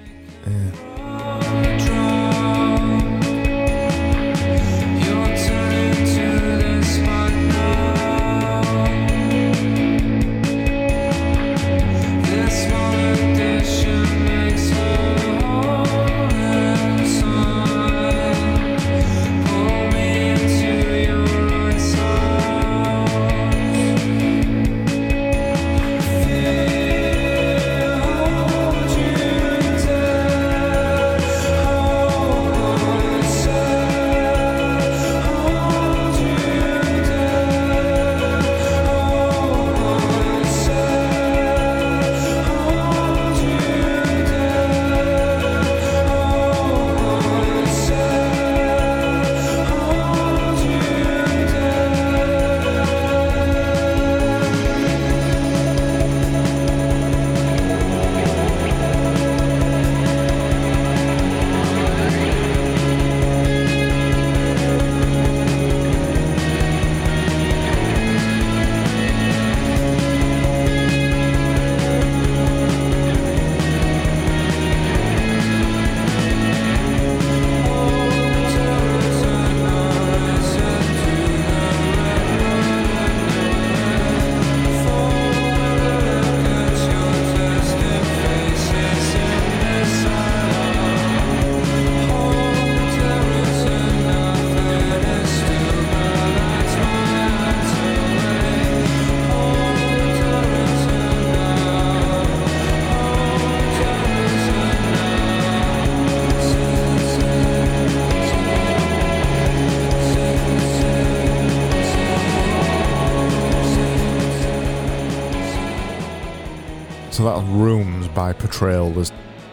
By 118.18 118.32
Portrayal. 118.32 118.90
There's 118.90 119.12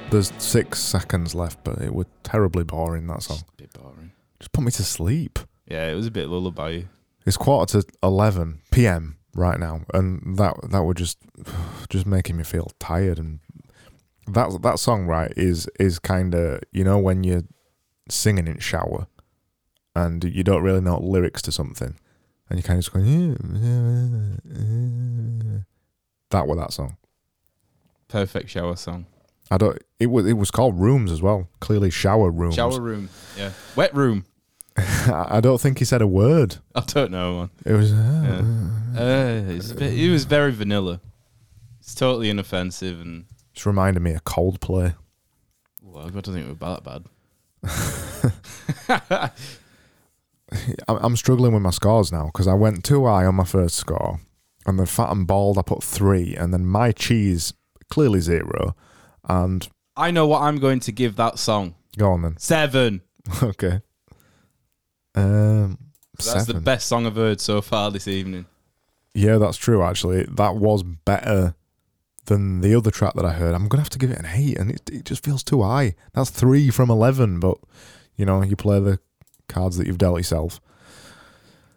there's 0.09 0.33
six 0.39 0.79
seconds 0.79 1.35
left, 1.35 1.63
but 1.63 1.77
it 1.83 1.93
was 1.93 2.07
terribly 2.23 2.63
boring. 2.63 3.05
That 3.05 3.21
song 3.21 3.43
bit 3.57 3.71
boring. 3.73 4.11
just 4.39 4.53
put 4.53 4.63
me 4.63 4.71
to 4.71 4.83
sleep. 4.83 5.37
Yeah, 5.67 5.87
it 5.87 5.93
was 5.93 6.07
a 6.07 6.11
bit 6.11 6.29
lullaby. 6.29 6.81
It's 7.27 7.37
quarter 7.37 7.81
to 7.81 7.87
eleven 8.01 8.61
p.m. 8.71 9.17
right 9.35 9.59
now, 9.59 9.81
and 9.93 10.39
that 10.39 10.55
that 10.71 10.81
would 10.81 10.97
just 10.97 11.19
just 11.91 12.07
making 12.07 12.37
me 12.37 12.43
feel 12.43 12.71
tired. 12.79 13.19
And 13.19 13.39
that 14.25 14.63
that 14.63 14.79
song 14.79 15.05
right 15.05 15.31
is 15.37 15.69
is 15.79 15.99
kind 15.99 16.33
of 16.33 16.61
you 16.71 16.83
know 16.83 16.97
when 16.97 17.23
you're 17.23 17.43
singing 18.09 18.47
in 18.47 18.57
shower, 18.57 19.05
and 19.95 20.23
you 20.23 20.43
don't 20.43 20.63
really 20.63 20.81
know 20.81 20.97
lyrics 20.97 21.43
to 21.43 21.51
something, 21.51 21.99
and 22.49 22.57
you 22.57 22.63
kind 22.63 22.79
of 22.79 22.85
just 22.85 22.93
going. 22.93 23.35
That 26.31 26.47
was 26.47 26.57
that 26.57 26.73
song. 26.73 26.97
Perfect 28.07 28.49
shower 28.49 28.75
song. 28.75 29.05
I 29.51 29.57
don't. 29.57 29.77
It 29.99 30.07
was 30.07 30.25
it 30.25 30.33
was 30.33 30.51
called 30.51 30.79
Rooms 30.79 31.11
as 31.11 31.21
well. 31.21 31.47
Clearly, 31.59 31.89
shower 31.91 32.31
rooms. 32.31 32.55
Shower 32.55 32.79
room. 32.79 33.09
Yeah. 33.37 33.51
Wet 33.75 33.93
room. 33.93 34.25
I 34.77 35.39
don't 35.41 35.61
think 35.61 35.79
he 35.79 35.85
said 35.85 36.01
a 36.01 36.07
word. 36.07 36.57
I 36.75 36.81
don't 36.81 37.11
know, 37.11 37.39
man. 37.39 37.49
It 37.65 37.73
was. 37.73 37.91
Yeah. 37.91 38.41
Uh, 38.97 39.43
it's 39.53 39.71
a 39.71 39.75
bit, 39.75 39.93
it 39.93 40.09
was 40.09 40.25
very 40.25 40.51
vanilla. 40.51 40.99
It's 41.79 41.93
totally 41.95 42.29
inoffensive 42.29 42.99
and 42.99 43.25
Just 43.53 43.65
reminded 43.65 44.01
me 44.01 44.13
of 44.13 44.23
Coldplay. 44.23 44.95
well, 45.81 46.07
I 46.07 46.09
don't 46.09 46.23
think 46.23 46.47
it 46.47 46.49
was 46.49 46.57
that 46.59 46.83
bad. 46.83 47.05
I'm 50.87 50.97
I'm 50.97 51.15
struggling 51.15 51.53
with 51.53 51.61
my 51.61 51.69
scores 51.71 52.11
now 52.11 52.25
because 52.27 52.47
I 52.47 52.53
went 52.53 52.83
too 52.83 53.05
high 53.05 53.25
on 53.25 53.35
my 53.35 53.43
first 53.45 53.75
score, 53.75 54.19
and 54.65 54.79
then 54.79 54.85
fat 54.85 55.11
and 55.11 55.27
bald 55.27 55.57
I 55.57 55.61
put 55.61 55.83
three, 55.83 56.35
and 56.35 56.53
then 56.53 56.65
my 56.65 56.91
cheese 56.91 57.53
clearly 57.89 58.19
zero, 58.19 58.75
and 59.27 59.67
I 59.95 60.11
know 60.11 60.27
what 60.27 60.41
I'm 60.41 60.57
going 60.59 60.79
to 60.81 60.91
give 60.91 61.15
that 61.17 61.39
song. 61.39 61.75
go 61.97 62.11
on 62.11 62.21
then. 62.21 62.37
Seven. 62.37 63.01
okay. 63.43 63.81
Um, 65.15 65.77
That's 66.17 66.45
the 66.45 66.55
best 66.55 66.87
song 66.87 67.05
I've 67.05 67.15
heard 67.15 67.39
so 67.39 67.61
far 67.61 67.89
this 67.91 68.07
evening. 68.07 68.45
Yeah, 69.13 69.37
that's 69.37 69.57
true. 69.57 69.81
Actually, 69.81 70.23
that 70.23 70.57
was 70.57 70.83
better 70.83 71.55
than 72.25 72.61
the 72.61 72.75
other 72.75 72.91
track 72.91 73.13
that 73.13 73.25
I 73.25 73.31
heard. 73.31 73.55
I'm 73.55 73.67
gonna 73.69 73.81
have 73.81 73.89
to 73.91 73.97
give 73.97 74.11
it 74.11 74.19
an 74.19 74.25
eight, 74.25 74.57
and 74.57 74.71
it, 74.71 74.89
it 74.91 75.05
just 75.05 75.23
feels 75.23 75.43
too 75.43 75.61
high. 75.61 75.95
That's 76.13 76.29
three 76.29 76.69
from 76.69 76.89
eleven, 76.89 77.39
but 77.39 77.57
you 78.17 78.25
know, 78.25 78.43
you 78.43 78.55
play 78.57 78.79
the 78.79 78.99
cards 79.47 79.77
that 79.77 79.87
you've 79.87 79.97
dealt 79.97 80.17
yourself. 80.17 80.59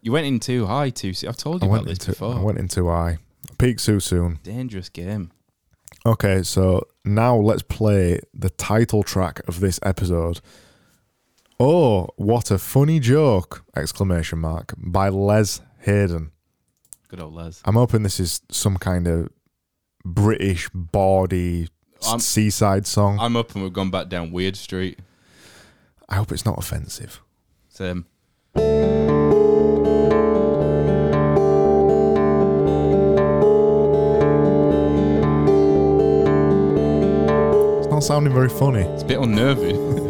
You 0.02 0.12
went 0.12 0.26
in 0.26 0.40
too 0.40 0.66
high 0.66 0.90
too. 0.90 1.12
I've 1.28 1.36
told 1.36 1.62
I 1.62 1.66
you 1.66 1.70
went 1.70 1.84
about 1.84 1.98
this 1.98 2.06
before. 2.06 2.34
I 2.34 2.40
went 2.40 2.58
in 2.58 2.68
too 2.68 2.88
high. 2.88 3.18
Peak 3.58 3.78
too 3.78 4.00
soon. 4.00 4.40
Dangerous 4.42 4.88
game. 4.88 5.30
Okay, 6.08 6.42
so 6.42 6.88
now 7.04 7.36
let's 7.36 7.60
play 7.62 8.18
the 8.32 8.48
title 8.48 9.02
track 9.02 9.42
of 9.46 9.60
this 9.60 9.78
episode. 9.82 10.40
Oh, 11.60 12.08
what 12.16 12.50
a 12.50 12.56
funny 12.56 12.98
joke! 12.98 13.62
Exclamation 13.76 14.38
mark 14.38 14.72
by 14.78 15.10
Les 15.10 15.60
Hayden. 15.80 16.30
Good 17.08 17.20
old 17.20 17.34
Les. 17.34 17.60
I'm 17.66 17.74
hoping 17.74 18.04
this 18.04 18.18
is 18.18 18.40
some 18.50 18.78
kind 18.78 19.06
of 19.06 19.28
British 20.02 20.70
bawdy 20.72 21.68
I'm- 22.06 22.20
seaside 22.20 22.86
song. 22.86 23.18
I'm 23.20 23.36
up 23.36 23.54
and 23.54 23.62
we've 23.62 23.72
gone 23.74 23.90
back 23.90 24.08
down 24.08 24.32
Weird 24.32 24.56
Street. 24.56 25.00
I 26.08 26.14
hope 26.14 26.32
it's 26.32 26.46
not 26.46 26.56
offensive. 26.58 27.20
Same. 27.68 28.06
Sounding 38.08 38.32
very 38.32 38.48
funny. 38.48 38.80
It's 38.80 39.02
a 39.02 39.06
bit 39.06 39.18
unnerving. 39.20 39.76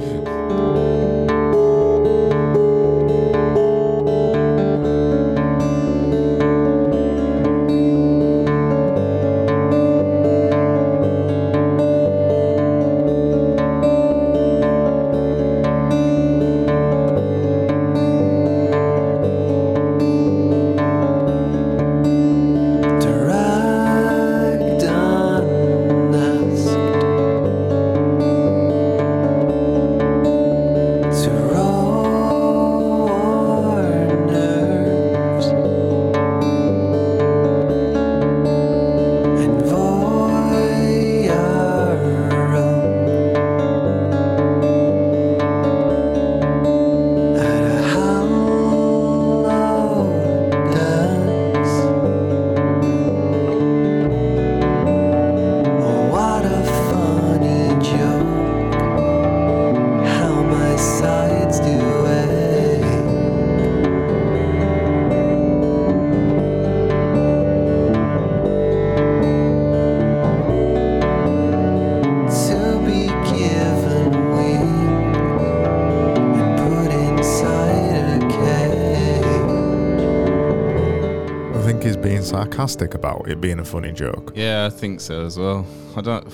sarcastic 82.58 82.94
about 82.94 83.28
it 83.28 83.40
being 83.40 83.60
a 83.60 83.64
funny 83.64 83.92
joke. 83.92 84.32
yeah, 84.34 84.66
I 84.66 84.70
think 84.70 85.00
so 85.00 85.24
as 85.24 85.38
well. 85.38 85.64
I 85.96 86.00
don't. 86.00 86.26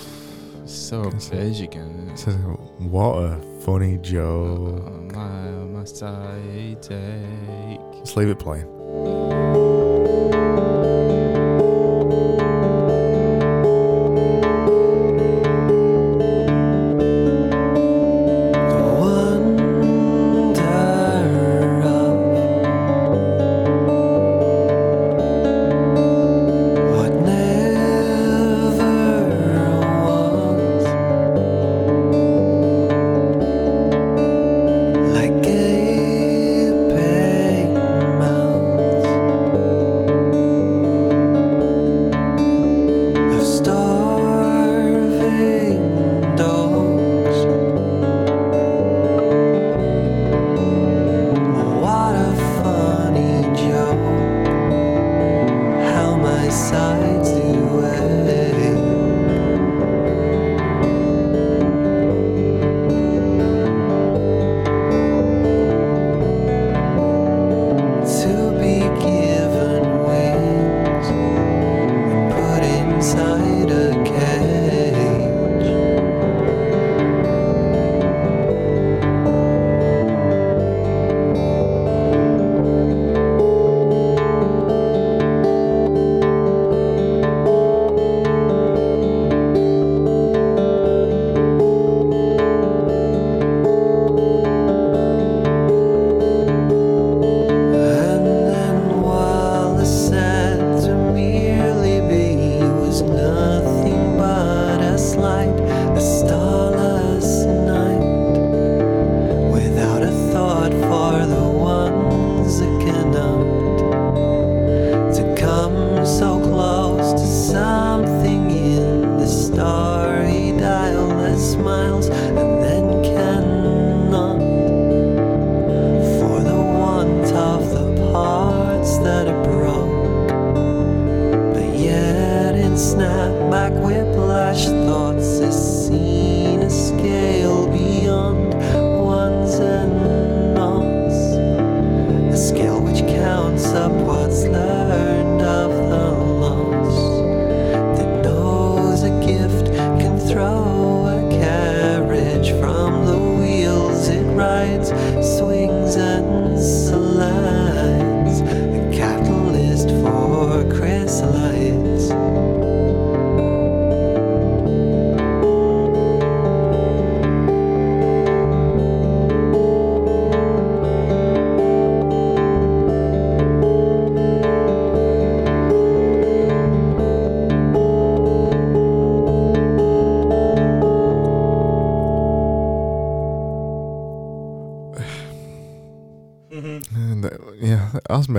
It's 0.62 0.72
so 0.72 1.10
beige 1.30 1.60
again. 1.60 2.16
Says, 2.16 2.36
What 2.78 3.16
a 3.18 3.38
funny 3.60 3.98
joke. 3.98 4.82
Oh, 4.86 5.10
my, 5.12 5.50
my 5.50 5.84
side 5.84 6.80
take. 6.80 8.00
Just 8.00 8.16
leave 8.16 8.28
it 8.28 8.38
playing. 8.38 8.64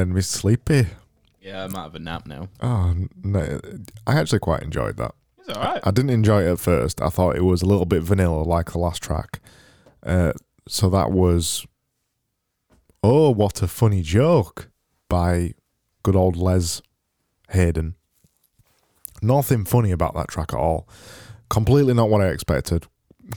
Has 0.08 0.16
me 0.16 0.22
sleepy. 0.22 0.88
Yeah, 1.42 1.64
I 1.64 1.68
might 1.68 1.84
have 1.84 1.96
a 1.96 2.00
nap 2.00 2.26
now. 2.26 2.50
Oh, 2.62 2.96
no, 3.24 3.60
I 4.08 4.20
actually 4.20 4.40
quite 4.40 4.64
enjoyed 4.64 4.98
that. 4.98 5.14
It's 5.40 5.56
all 5.56 5.64
right. 5.64 5.82
I 5.84 5.92
didn't 5.92 6.10
enjoy 6.10 6.44
it 6.44 6.54
at 6.54 6.60
first. 6.60 7.02
I 7.02 7.10
thought 7.10 7.36
it 7.36 7.44
was 7.44 7.62
a 7.62 7.68
little 7.68 7.86
bit 7.86 8.02
vanilla, 8.02 8.42
like 8.42 8.72
the 8.72 8.80
last 8.80 9.04
track. 9.04 9.40
Uh, 10.02 10.34
so 10.68 10.90
that 10.90 11.12
was, 11.12 11.68
oh, 13.04 13.30
what 13.30 13.62
a 13.62 13.68
funny 13.68 14.02
joke 14.02 14.70
by 15.08 15.54
good 16.02 16.16
old 16.16 16.36
Les 16.36 16.82
Hayden. 17.52 17.96
Nothing 19.22 19.66
funny 19.66 19.92
about 19.92 20.16
that 20.16 20.28
track 20.28 20.52
at 20.54 20.60
all. 20.60 20.88
Completely 21.50 21.94
not 21.94 22.10
what 22.10 22.22
I 22.22 22.30
expected. 22.30 22.88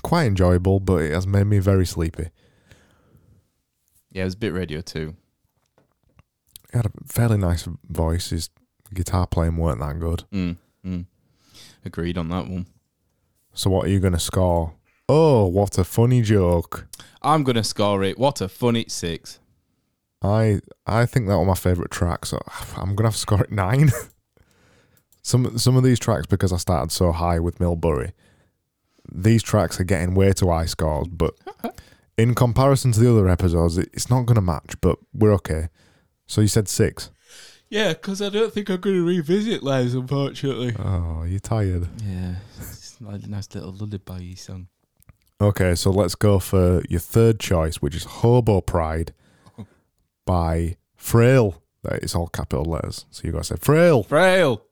Quite 0.02 0.24
enjoyable, 0.24 0.80
but 0.80 1.02
it 1.02 1.12
has 1.12 1.26
made 1.26 1.44
me 1.44 1.58
very 1.58 1.84
sleepy. 1.86 2.30
Yeah, 4.10 4.22
it 4.22 4.26
was 4.26 4.34
a 4.34 4.38
bit 4.38 4.54
radio 4.54 4.80
too. 4.80 5.14
He 6.72 6.78
had 6.78 6.86
a 6.86 6.92
fairly 7.06 7.38
nice 7.38 7.68
voice. 7.88 8.30
His 8.30 8.50
guitar 8.92 9.26
playing 9.26 9.56
weren't 9.56 9.80
that 9.80 9.98
good. 9.98 10.24
Mm, 10.32 10.56
mm. 10.84 11.06
Agreed 11.84 12.18
on 12.18 12.28
that 12.28 12.48
one. 12.48 12.66
So 13.54 13.70
what 13.70 13.86
are 13.86 13.90
you 13.90 14.00
going 14.00 14.12
to 14.12 14.18
score? 14.18 14.74
Oh, 15.08 15.46
what 15.46 15.78
a 15.78 15.84
funny 15.84 16.20
joke. 16.20 16.86
I'm 17.22 17.42
gonna 17.42 17.64
score 17.64 18.04
it. 18.04 18.18
What 18.18 18.40
a 18.42 18.48
funny 18.48 18.84
six. 18.88 19.40
I 20.22 20.60
I 20.86 21.06
think 21.06 21.28
that 21.28 21.38
was 21.38 21.46
my 21.46 21.54
favourite 21.54 21.90
track, 21.90 22.26
so 22.26 22.38
I'm 22.76 22.94
gonna 22.94 23.08
have 23.08 23.14
to 23.14 23.18
score 23.18 23.42
it 23.42 23.50
nine. 23.50 23.90
some 25.22 25.56
some 25.58 25.76
of 25.76 25.82
these 25.82 25.98
tracks 25.98 26.26
because 26.26 26.52
I 26.52 26.58
started 26.58 26.92
so 26.92 27.12
high 27.12 27.38
with 27.38 27.58
Millbury, 27.58 28.12
these 29.10 29.42
tracks 29.42 29.80
are 29.80 29.84
getting 29.84 30.14
way 30.14 30.32
too 30.32 30.48
high 30.48 30.66
scores, 30.66 31.08
but 31.08 31.34
in 32.18 32.34
comparison 32.34 32.92
to 32.92 33.00
the 33.00 33.10
other 33.10 33.28
episodes, 33.28 33.78
it's 33.78 34.10
not 34.10 34.26
gonna 34.26 34.42
match, 34.42 34.74
but 34.82 34.98
we're 35.14 35.32
okay. 35.34 35.68
So 36.29 36.41
you 36.41 36.47
said 36.47 36.68
six. 36.68 37.11
Yeah, 37.68 37.89
because 37.89 38.22
I 38.22 38.29
don't 38.29 38.53
think 38.53 38.70
I'm 38.70 38.81
gonna 38.81 39.03
revisit 39.03 39.62
Les, 39.62 39.95
unfortunately. 39.95 40.76
Oh, 40.79 41.24
you're 41.24 41.41
tired. 41.41 41.89
Yeah, 42.05 42.37
it's 42.59 42.97
like 43.01 43.24
a 43.24 43.26
nice 43.26 43.53
little 43.55 43.72
lullaby 43.72 44.18
you 44.18 44.37
song. 44.37 44.68
Okay, 45.41 45.74
so 45.74 45.91
let's 45.91 46.14
go 46.14 46.39
for 46.39 46.83
your 46.89 47.01
third 47.01 47.41
choice, 47.41 47.76
which 47.76 47.97
is 47.97 48.05
Hobo 48.05 48.61
Pride 48.61 49.12
oh. 49.59 49.66
by 50.24 50.76
Frail. 50.95 51.62
It's 51.85 52.14
all 52.14 52.29
capital 52.29 52.64
letters, 52.64 53.07
so 53.11 53.22
you 53.24 53.33
got 53.33 53.39
to 53.39 53.45
say 53.45 53.57
Frail. 53.61 54.03
Frail. 54.03 54.62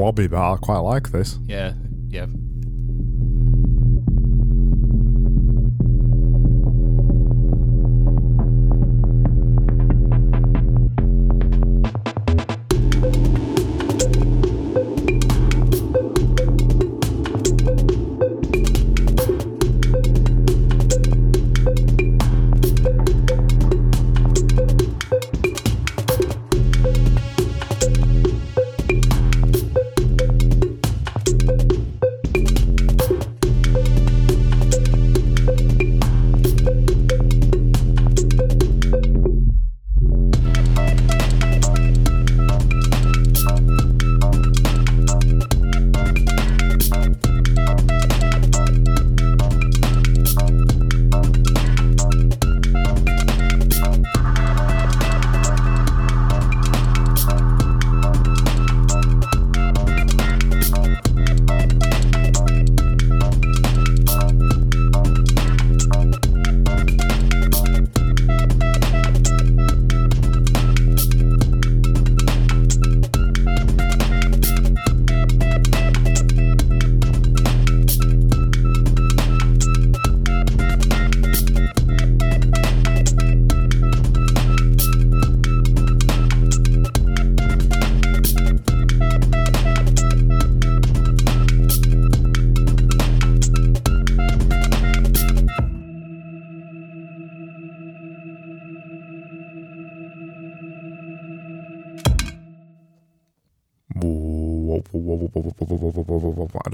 Wobby, 0.00 0.30
but 0.30 0.38
I 0.38 0.56
quite 0.56 0.78
like 0.78 1.10
this. 1.10 1.38
Yeah, 1.46 1.74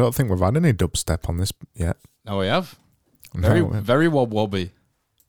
don't 0.07 0.15
think 0.15 0.31
we've 0.31 0.39
had 0.39 0.57
any 0.57 0.73
dubstep 0.73 1.29
on 1.29 1.37
this 1.39 1.53
yet. 1.75 1.97
Now 2.25 2.39
we 2.41 2.47
have. 2.47 2.79
Very, 3.35 3.61
No, 3.61 3.69
very 3.81 4.07
wob 4.09 4.33
wobby. 4.33 4.71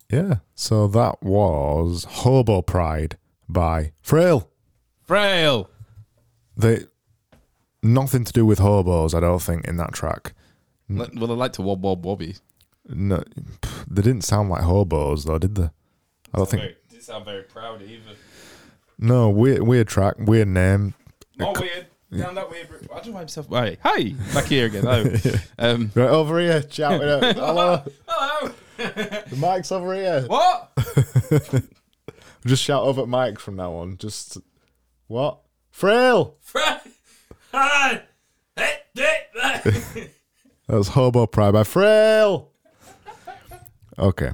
yeah. 0.10 0.36
So 0.56 0.88
that 0.88 1.22
was 1.24 2.06
Hobo 2.08 2.62
Pride 2.62 3.18
by 3.50 3.92
Frail. 4.02 4.50
Frail. 5.04 5.70
They 6.56 6.86
nothing 7.84 8.24
to 8.24 8.32
do 8.34 8.46
with 8.46 8.60
hobos, 8.60 9.14
I 9.14 9.20
don't 9.20 9.42
think, 9.42 9.66
in 9.68 9.78
that 9.78 9.94
track. 9.94 10.34
Well, 10.90 11.10
I 11.32 11.36
like 11.36 11.54
to 11.54 11.62
wob 11.62 11.84
wob 11.84 12.04
wobby. 12.06 12.40
No, 12.88 13.24
pff, 13.62 13.86
they 13.90 14.02
didn't 14.02 14.24
sound 14.24 14.50
like 14.50 14.62
hobos 14.64 15.26
though, 15.26 15.38
did 15.40 15.56
they? 15.56 15.70
I 16.34 16.38
don't 16.38 16.50
think. 16.50 16.76
Didn't 16.90 17.04
sound 17.04 17.26
very 17.26 17.44
proud 17.44 17.82
either. 17.82 18.16
No, 19.00 19.30
weird, 19.30 19.64
weird 19.64 19.88
track, 19.88 20.16
weird 20.20 20.48
name. 20.48 20.94
More 21.38 21.54
weird. 21.60 21.88
Down 22.16 22.36
that 22.36 22.50
weird. 22.50 22.68
I 22.92 22.96
don't 22.96 23.08
know 23.08 23.14
myself. 23.14 23.48
Right. 23.50 23.78
Hi. 23.84 24.14
Back 24.34 24.46
here 24.46 24.68
again. 24.68 24.84
Hello. 24.84 25.14
Um, 25.60 25.92
Right 25.96 26.10
over 26.10 26.40
here, 26.40 26.64
shouting 26.70 27.08
out. 27.08 27.24
Hello, 27.36 27.84
hello. 28.08 28.54
the 28.78 29.36
mic's 29.38 29.72
over 29.72 29.94
here. 29.94 30.22
What? 30.28 30.72
Just 32.46 32.64
shout 32.64 32.84
over 32.84 33.02
at 33.02 33.08
Mike 33.10 33.40
from 33.40 33.56
now 33.58 33.74
on. 33.74 33.98
Just 33.98 34.38
what? 35.08 35.40
Frail. 35.72 36.38
Fra- 36.42 36.82
Hi. 37.54 38.04
Hey, 38.56 38.78
hey, 38.96 39.18
hey. 39.34 40.12
That 40.68 40.78
was 40.78 40.90
Hobo 40.90 41.26
Pride 41.28 41.52
by 41.54 41.64
Frail. 41.64 42.52
Okay. 44.00 44.32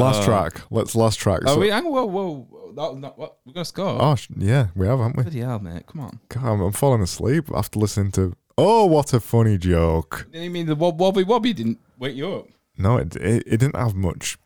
Last 0.00 0.22
uh, 0.22 0.26
track. 0.26 0.60
Let's 0.70 0.94
last 0.94 1.18
track. 1.18 1.40
Oh, 1.46 1.54
So- 1.54 1.60
wait, 1.60 1.70
hang 1.72 1.86
on. 1.86 1.92
Whoa, 1.92 2.04
whoa. 2.06 2.72
That, 2.76 3.00
that, 3.02 3.18
what? 3.18 3.36
We're 3.44 3.52
going 3.52 3.64
to 3.64 3.68
score. 3.68 3.98
oh, 4.00 4.14
sh- 4.14 4.28
yeah, 4.36 4.68
we 4.76 4.86
have, 4.86 4.98
haven't 5.00 5.16
we? 5.16 5.22
Bloody 5.24 5.40
hell, 5.40 5.58
mate. 5.58 5.86
Come 5.86 6.00
on. 6.02 6.20
God, 6.28 6.44
I'm, 6.44 6.60
I'm 6.60 6.72
falling 6.72 7.02
asleep 7.02 7.50
after 7.54 7.78
listening 7.80 8.12
to. 8.12 8.34
Oh, 8.56 8.84
what 8.86 9.12
a 9.14 9.20
funny 9.20 9.56
joke! 9.56 10.28
You 10.32 10.50
mean 10.50 10.66
the 10.66 10.74
wob 10.76 10.98
wobby 11.00 11.24
wobby 11.24 11.54
didn't 11.54 11.78
wake 11.98 12.14
you 12.14 12.30
up? 12.30 12.46
No, 12.76 12.98
it, 12.98 13.16
it 13.16 13.42
it 13.46 13.56
didn't 13.56 13.76
have 13.76 13.94
much 13.94 14.36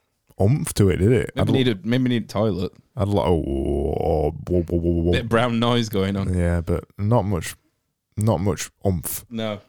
oomph 0.41 0.73
to 0.75 0.89
it, 0.89 0.99
did 0.99 1.11
it? 1.11 1.33
Maybe 1.35 1.51
need 1.53 1.69
a 1.69 1.79
maybe 1.83 2.09
need 2.11 2.25
a 2.25 2.27
toilet. 2.27 2.73
I'd 2.97 3.09
like 3.09 3.27
oh, 3.27 3.43
oh, 3.45 4.31
whoa, 4.49 4.63
whoa, 4.63 4.79
whoa, 4.79 5.03
whoa. 5.03 5.13
Bit 5.13 5.23
of 5.23 5.29
brown 5.29 5.59
noise 5.59 5.89
going 5.89 6.17
on. 6.17 6.33
yeah, 6.33 6.61
but 6.61 6.85
not 6.97 7.23
much, 7.25 7.57
not 8.17 8.39
much 8.41 8.71
oomph. 8.87 9.25
No. 9.31 9.61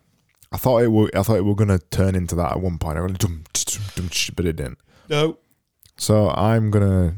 I 0.52 0.58
thought 0.58 0.84
it 0.84 0.92
would. 0.92 1.16
I 1.16 1.24
thought 1.24 1.38
it 1.38 1.46
were 1.46 1.56
gonna 1.56 1.80
turn 1.80 2.14
into 2.16 2.36
that 2.36 2.52
at 2.52 2.62
one 2.62 2.78
point. 2.78 3.00
I 3.00 3.02
went 3.02 3.18
dum, 3.18 3.44
dum, 3.54 3.84
dum, 3.96 4.10
but 4.36 4.46
it 4.46 4.56
didn't. 4.58 4.78
No. 5.10 5.40
So 5.98 6.30
I'm 6.30 6.72
gonna 6.72 7.16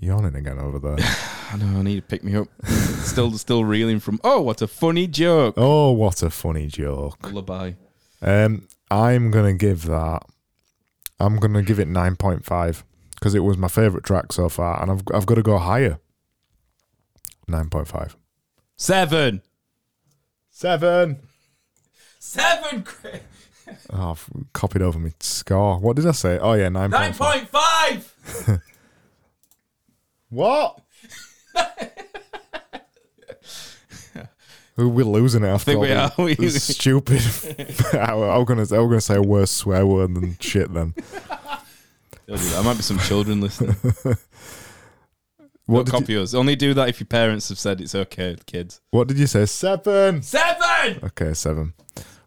yawning 0.00 0.34
again 0.34 0.58
over 0.58 0.78
there. 0.78 0.96
I 1.52 1.56
know. 1.56 1.78
I 1.78 1.82
need 1.82 1.96
to 1.96 2.02
pick 2.02 2.24
me 2.24 2.36
up. 2.36 2.48
still, 2.66 3.30
still 3.38 3.64
reeling 3.64 4.00
from. 4.00 4.20
Oh, 4.24 4.40
what 4.40 4.60
a 4.62 4.66
funny 4.66 5.06
joke. 5.06 5.54
oh, 5.56 5.92
what 5.92 6.22
a 6.22 6.30
funny 6.30 6.66
joke. 6.66 7.18
Lullaby. 7.22 7.72
Um, 8.20 8.68
I'm 8.90 9.30
gonna 9.30 9.54
give 9.54 9.82
that. 9.86 10.22
I'm 11.20 11.36
gonna 11.38 11.62
give 11.62 11.78
it 11.78 11.88
nine 11.88 12.16
point 12.16 12.44
five 12.44 12.84
because 13.14 13.34
it 13.34 13.40
was 13.40 13.56
my 13.56 13.68
favorite 13.68 14.04
track 14.04 14.32
so 14.32 14.48
far, 14.48 14.82
and 14.82 14.90
I've 14.90 15.02
I've 15.14 15.26
got 15.26 15.36
to 15.36 15.42
go 15.42 15.58
higher. 15.58 15.98
Nine 17.46 17.68
point 17.70 17.88
five. 17.88 18.16
Seven. 18.76 19.42
Seven. 20.50 21.20
Seven. 22.18 22.82
Chris. 22.82 23.20
Oh, 23.92 24.10
I've 24.10 24.28
copied 24.52 24.82
over 24.82 24.98
my 24.98 25.12
score. 25.20 25.78
What 25.78 25.96
did 25.96 26.06
I 26.06 26.12
say? 26.12 26.38
Oh 26.38 26.52
yeah, 26.54 26.68
nine 26.68 26.90
Nine 26.90 27.14
point 27.14 27.48
five. 27.48 27.90
point 27.92 28.04
five. 28.46 28.60
What? 30.30 30.80
We're 34.76 35.04
losing 35.04 35.44
it 35.44 35.48
after 35.48 35.66
think 35.66 35.76
all 35.76 35.82
we 35.82 35.88
the- 35.88 36.00
are. 36.00 36.12
We- 36.18 36.34
the 36.34 36.50
stupid. 36.50 37.20
I 37.94 38.12
was 38.14 38.44
gonna, 38.46 38.62
I 38.62 38.80
was 38.80 38.88
gonna 38.88 39.00
say 39.00 39.14
a 39.16 39.22
worse 39.22 39.52
swear 39.52 39.86
word 39.86 40.14
than 40.14 40.36
shit. 40.40 40.72
Then 40.74 40.94
Don't 40.94 41.04
do 42.26 42.34
that. 42.34 42.50
There 42.50 42.62
might 42.64 42.76
be 42.76 42.82
some 42.82 42.98
children 42.98 43.40
listening. 43.40 43.76
what 45.66 45.86
Don't 45.86 45.86
did, 45.86 45.86
you, 45.86 46.00
copy 46.00 46.16
us. 46.16 46.34
Only 46.34 46.56
do 46.56 46.74
that 46.74 46.88
if 46.88 46.98
your 46.98 47.06
parents 47.06 47.48
have 47.50 47.58
said 47.60 47.80
it's 47.80 47.94
okay, 47.94 48.36
kids. 48.46 48.80
what 48.90 49.06
did 49.06 49.16
you 49.18 49.28
say? 49.28 49.46
Seven. 49.46 50.22
Seven. 50.22 50.98
Okay, 51.04 51.34
seven. 51.34 51.74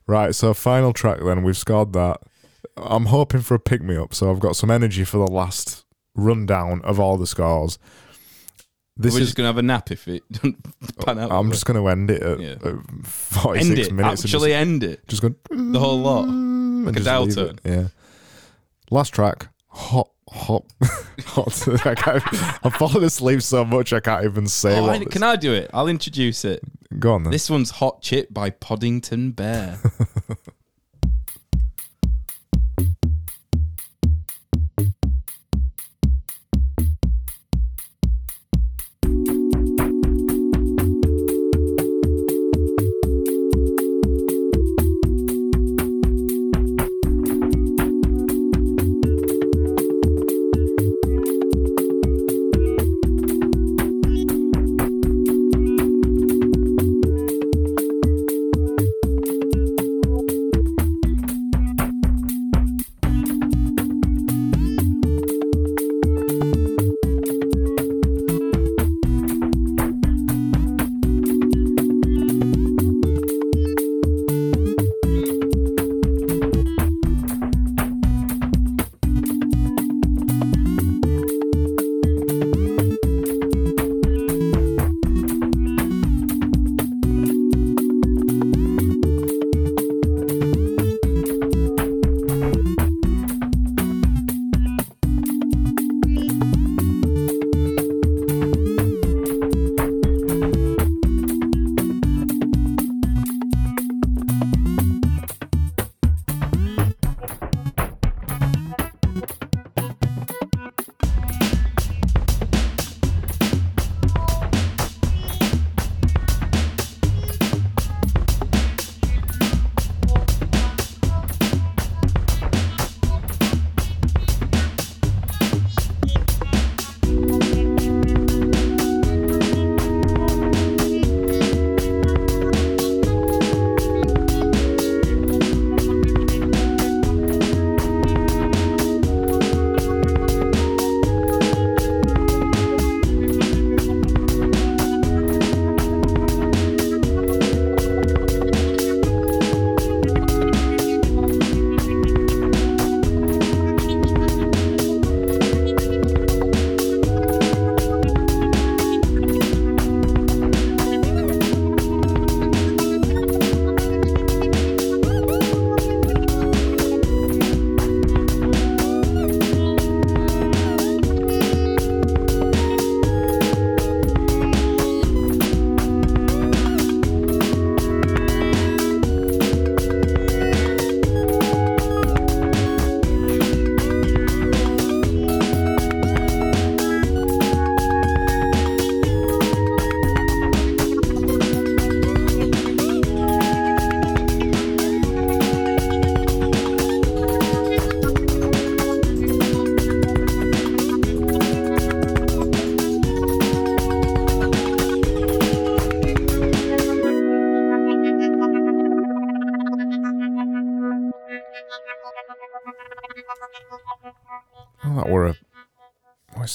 Right, 0.08 0.34
so 0.34 0.54
final 0.54 0.94
track 0.94 1.20
then. 1.24 1.44
We've 1.44 1.58
scored 1.58 1.94
that. 1.94 2.22
I'm 2.78 3.08
hoping 3.08 3.42
for 3.42 3.56
a 3.56 3.60
pick 3.60 3.82
me 3.82 3.98
up, 3.98 4.14
so 4.14 4.32
I've 4.32 4.40
got 4.40 4.56
some 4.56 4.72
energy 4.72 5.04
for 5.04 5.18
the 5.18 5.32
last 5.32 5.86
rundown 6.16 6.82
of 6.84 7.00
all 7.00 7.18
the 7.18 7.28
scores. 7.28 7.78
This 8.96 9.14
We're 9.14 9.20
is. 9.22 9.28
just 9.28 9.38
gonna 9.38 9.48
have 9.48 9.58
a 9.58 9.62
nap 9.62 9.92
if 9.92 10.08
it 10.08 10.24
doesn't 10.32 10.58
pan 11.06 11.20
out. 11.20 11.32
I'm 11.32 11.52
just 11.52 11.66
going 11.66 11.80
to 11.80 11.88
end 11.88 12.10
it 12.10 12.24
at, 12.24 12.40
Yeah. 12.40 12.56
at 12.64 13.06
46 13.06 13.70
end 13.70 13.80
it. 13.80 13.94
minutes. 13.94 14.24
Actually, 14.26 14.54
end 14.54 14.84
it. 14.84 15.08
just, 15.08 15.22
just 15.22 15.38
going 15.50 15.72
The 15.74 15.80
whole 15.80 16.00
lot. 16.00 16.28
Like 16.28 16.96
a 16.96 17.00
dial 17.02 17.28
it. 17.28 17.60
Yeah. 17.64 17.88
Last 18.90 19.14
track. 19.14 19.50
Hot, 19.78 20.10
hot, 20.30 20.66
hot. 21.26 21.86
I 21.86 21.94
can't, 21.96 22.24
I'm 22.66 22.72
falling 22.72 23.04
asleep 23.04 23.42
so 23.44 23.64
much 23.64 23.94
I 23.94 24.00
can't 24.00 24.26
even 24.26 24.48
say 24.48 24.78
Oh, 24.80 24.84
what. 24.84 25.02
I- 25.02 25.06
can 25.06 25.22
I 25.24 25.36
do 25.36 25.54
it? 25.54 25.70
I'll 25.74 25.88
introduce 25.88 26.44
it. 26.46 26.62
Go 27.00 27.14
on 27.14 27.24
then. 27.24 27.32
This 27.32 27.50
one's 27.50 27.70
Hot 27.72 28.02
Chip 28.02 28.34
by 28.34 28.50
Podington 28.50 29.32
Bear. 29.32 29.78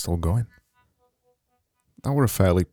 still 0.02 0.16
going. 0.16 0.46
That 2.02 2.12
were 2.12 2.24
a 2.24 2.28
fairly 2.28 2.66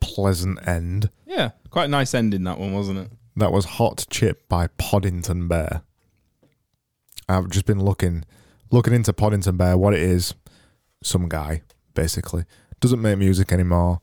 pleasant 0.00 0.66
end. 0.68 1.10
Yeah, 1.26 1.52
quite 1.70 1.86
a 1.86 1.88
nice 1.88 2.14
ending 2.14 2.44
that 2.44 2.58
one, 2.58 2.72
wasn't 2.72 2.98
it? 2.98 3.10
That 3.36 3.52
was 3.52 3.64
Hot 3.64 4.06
Chip 4.10 4.46
by 4.48 4.68
Podington 4.78 5.48
Bear. 5.48 5.82
I've 7.28 7.48
just 7.48 7.64
been 7.64 7.82
looking 7.82 8.24
looking 8.70 8.92
into 8.92 9.12
Podington 9.12 9.56
Bear, 9.56 9.78
what 9.78 9.94
it 9.94 10.00
is. 10.00 10.34
Some 11.02 11.28
guy, 11.28 11.62
basically. 11.94 12.44
Doesn't 12.80 13.00
make 13.00 13.18
music 13.18 13.50
anymore. 13.50 14.00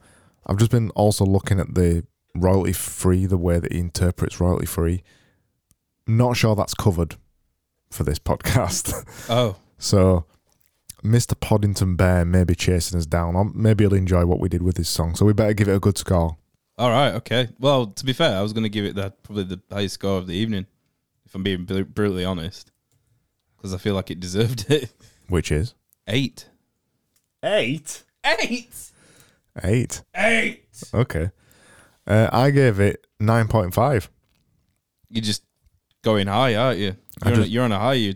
I've 0.47 0.57
just 0.57 0.71
been 0.71 0.89
also 0.91 1.23
looking 1.23 1.59
at 1.59 1.75
the 1.75 2.03
royalty 2.35 2.73
free, 2.73 3.27
the 3.27 3.37
way 3.37 3.59
that 3.59 3.71
he 3.71 3.79
interprets 3.79 4.39
royalty 4.39 4.65
free. 4.65 5.03
Not 6.07 6.35
sure 6.35 6.55
that's 6.55 6.73
covered 6.73 7.15
for 7.91 8.03
this 8.03 8.17
podcast. 8.29 9.05
Oh, 9.29 9.57
so 9.77 10.25
Mr. 11.03 11.39
Podington 11.39 11.95
Bear 11.95 12.25
may 12.25 12.43
be 12.43 12.55
chasing 12.55 12.97
us 12.97 13.05
down, 13.05 13.35
or 13.35 13.45
maybe 13.53 13.83
he'll 13.83 13.93
enjoy 13.93 14.25
what 14.25 14.39
we 14.39 14.49
did 14.49 14.61
with 14.61 14.77
his 14.77 14.89
song. 14.89 15.15
So 15.15 15.25
we 15.25 15.33
better 15.33 15.53
give 15.53 15.67
it 15.67 15.75
a 15.75 15.79
good 15.79 15.97
score. 15.97 16.37
all 16.77 16.89
right, 16.89 17.13
okay. 17.15 17.49
Well, 17.59 17.87
to 17.87 18.05
be 18.05 18.13
fair, 18.13 18.37
I 18.37 18.41
was 18.41 18.53
going 18.53 18.63
to 18.63 18.69
give 18.69 18.85
it 18.85 18.95
that 18.95 19.23
probably 19.23 19.43
the 19.45 19.61
highest 19.71 19.95
score 19.95 20.17
of 20.17 20.27
the 20.27 20.33
evening, 20.35 20.67
if 21.25 21.33
I'm 21.35 21.43
being 21.43 21.65
br- 21.65 21.81
brutally 21.83 22.25
honest, 22.25 22.71
because 23.57 23.73
I 23.73 23.77
feel 23.77 23.95
like 23.95 24.11
it 24.11 24.19
deserved 24.19 24.69
it. 24.69 24.91
Which 25.27 25.51
is 25.51 25.73
Eight. 26.07 26.47
eight. 27.43 28.03
Eight. 28.25 28.91
Eight. 29.63 30.01
Eight. 30.15 30.63
Okay. 30.93 31.31
Uh, 32.07 32.29
I 32.31 32.51
gave 32.51 32.79
it 32.79 33.05
9.5. 33.21 34.07
You're 35.09 35.21
just 35.21 35.43
going 36.03 36.27
high, 36.27 36.55
aren't 36.55 36.79
you? 36.79 36.95
You're, 37.23 37.33
on, 37.35 37.41
a, 37.41 37.45
you're 37.45 37.63
on 37.63 37.71
a 37.71 37.79
high. 37.79 37.93
You 37.93 38.15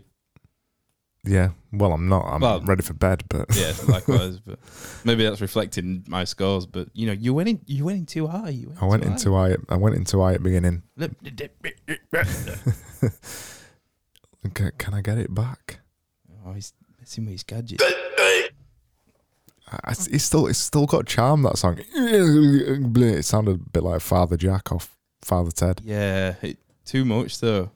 Yeah. 1.24 1.50
Well, 1.78 1.92
I'm 1.94 2.08
not. 2.08 2.26
I'm 2.26 2.42
Well- 2.42 2.62
ready 2.62 2.82
for 2.84 2.94
bed, 2.94 3.24
but 3.30 3.56
yeah, 3.56 3.74
likewise. 3.88 4.40
but 4.40 4.60
maybe 5.04 5.24
that's 5.24 5.42
reflecting 5.42 6.04
my 6.08 6.24
scores. 6.24 6.66
But 6.66 6.90
you 6.94 7.08
know, 7.08 7.14
you 7.14 7.34
went 7.34 7.50
in. 7.50 7.62
You 7.66 7.86
went 7.86 7.98
in 8.00 8.06
too 8.06 8.28
high. 8.28 8.50
You 8.50 8.68
went 8.70 8.82
I 8.82 8.86
went 8.86 9.04
too 9.04 9.10
into 9.10 9.36
I. 9.36 9.56
I 9.70 9.76
went 9.78 9.96
into 9.96 10.22
I 10.22 10.34
at 10.34 10.44
beginning. 10.44 10.84
high. 10.98 11.10
Okay, 14.46 14.72
can 14.78 14.94
I 14.94 15.02
get 15.02 15.18
it 15.18 15.34
back? 15.34 15.80
oh, 16.46 16.54
he's 16.54 16.74
messing 17.00 17.26
with 17.26 17.32
his 17.34 17.44
gadget. 17.44 17.82
I, 17.82 18.50
I- 19.68 19.92
it's 19.92 20.24
still 20.24 20.48
it's 20.48 20.60
still 20.60 20.86
got 20.86 21.08
charm 21.08 21.42
that 21.44 21.58
song. 21.58 21.80
It 21.94 23.26
sounded 23.26 23.56
a 23.56 23.70
bit 23.72 23.84
like 23.84 24.02
Father 24.02 24.38
Jack 24.38 24.72
off 24.72 24.96
Father 25.22 25.52
Ted. 25.52 25.82
Yeah, 25.84 26.36
it, 26.42 26.58
too 26.86 27.04
much 27.06 27.40
though. 27.40 27.72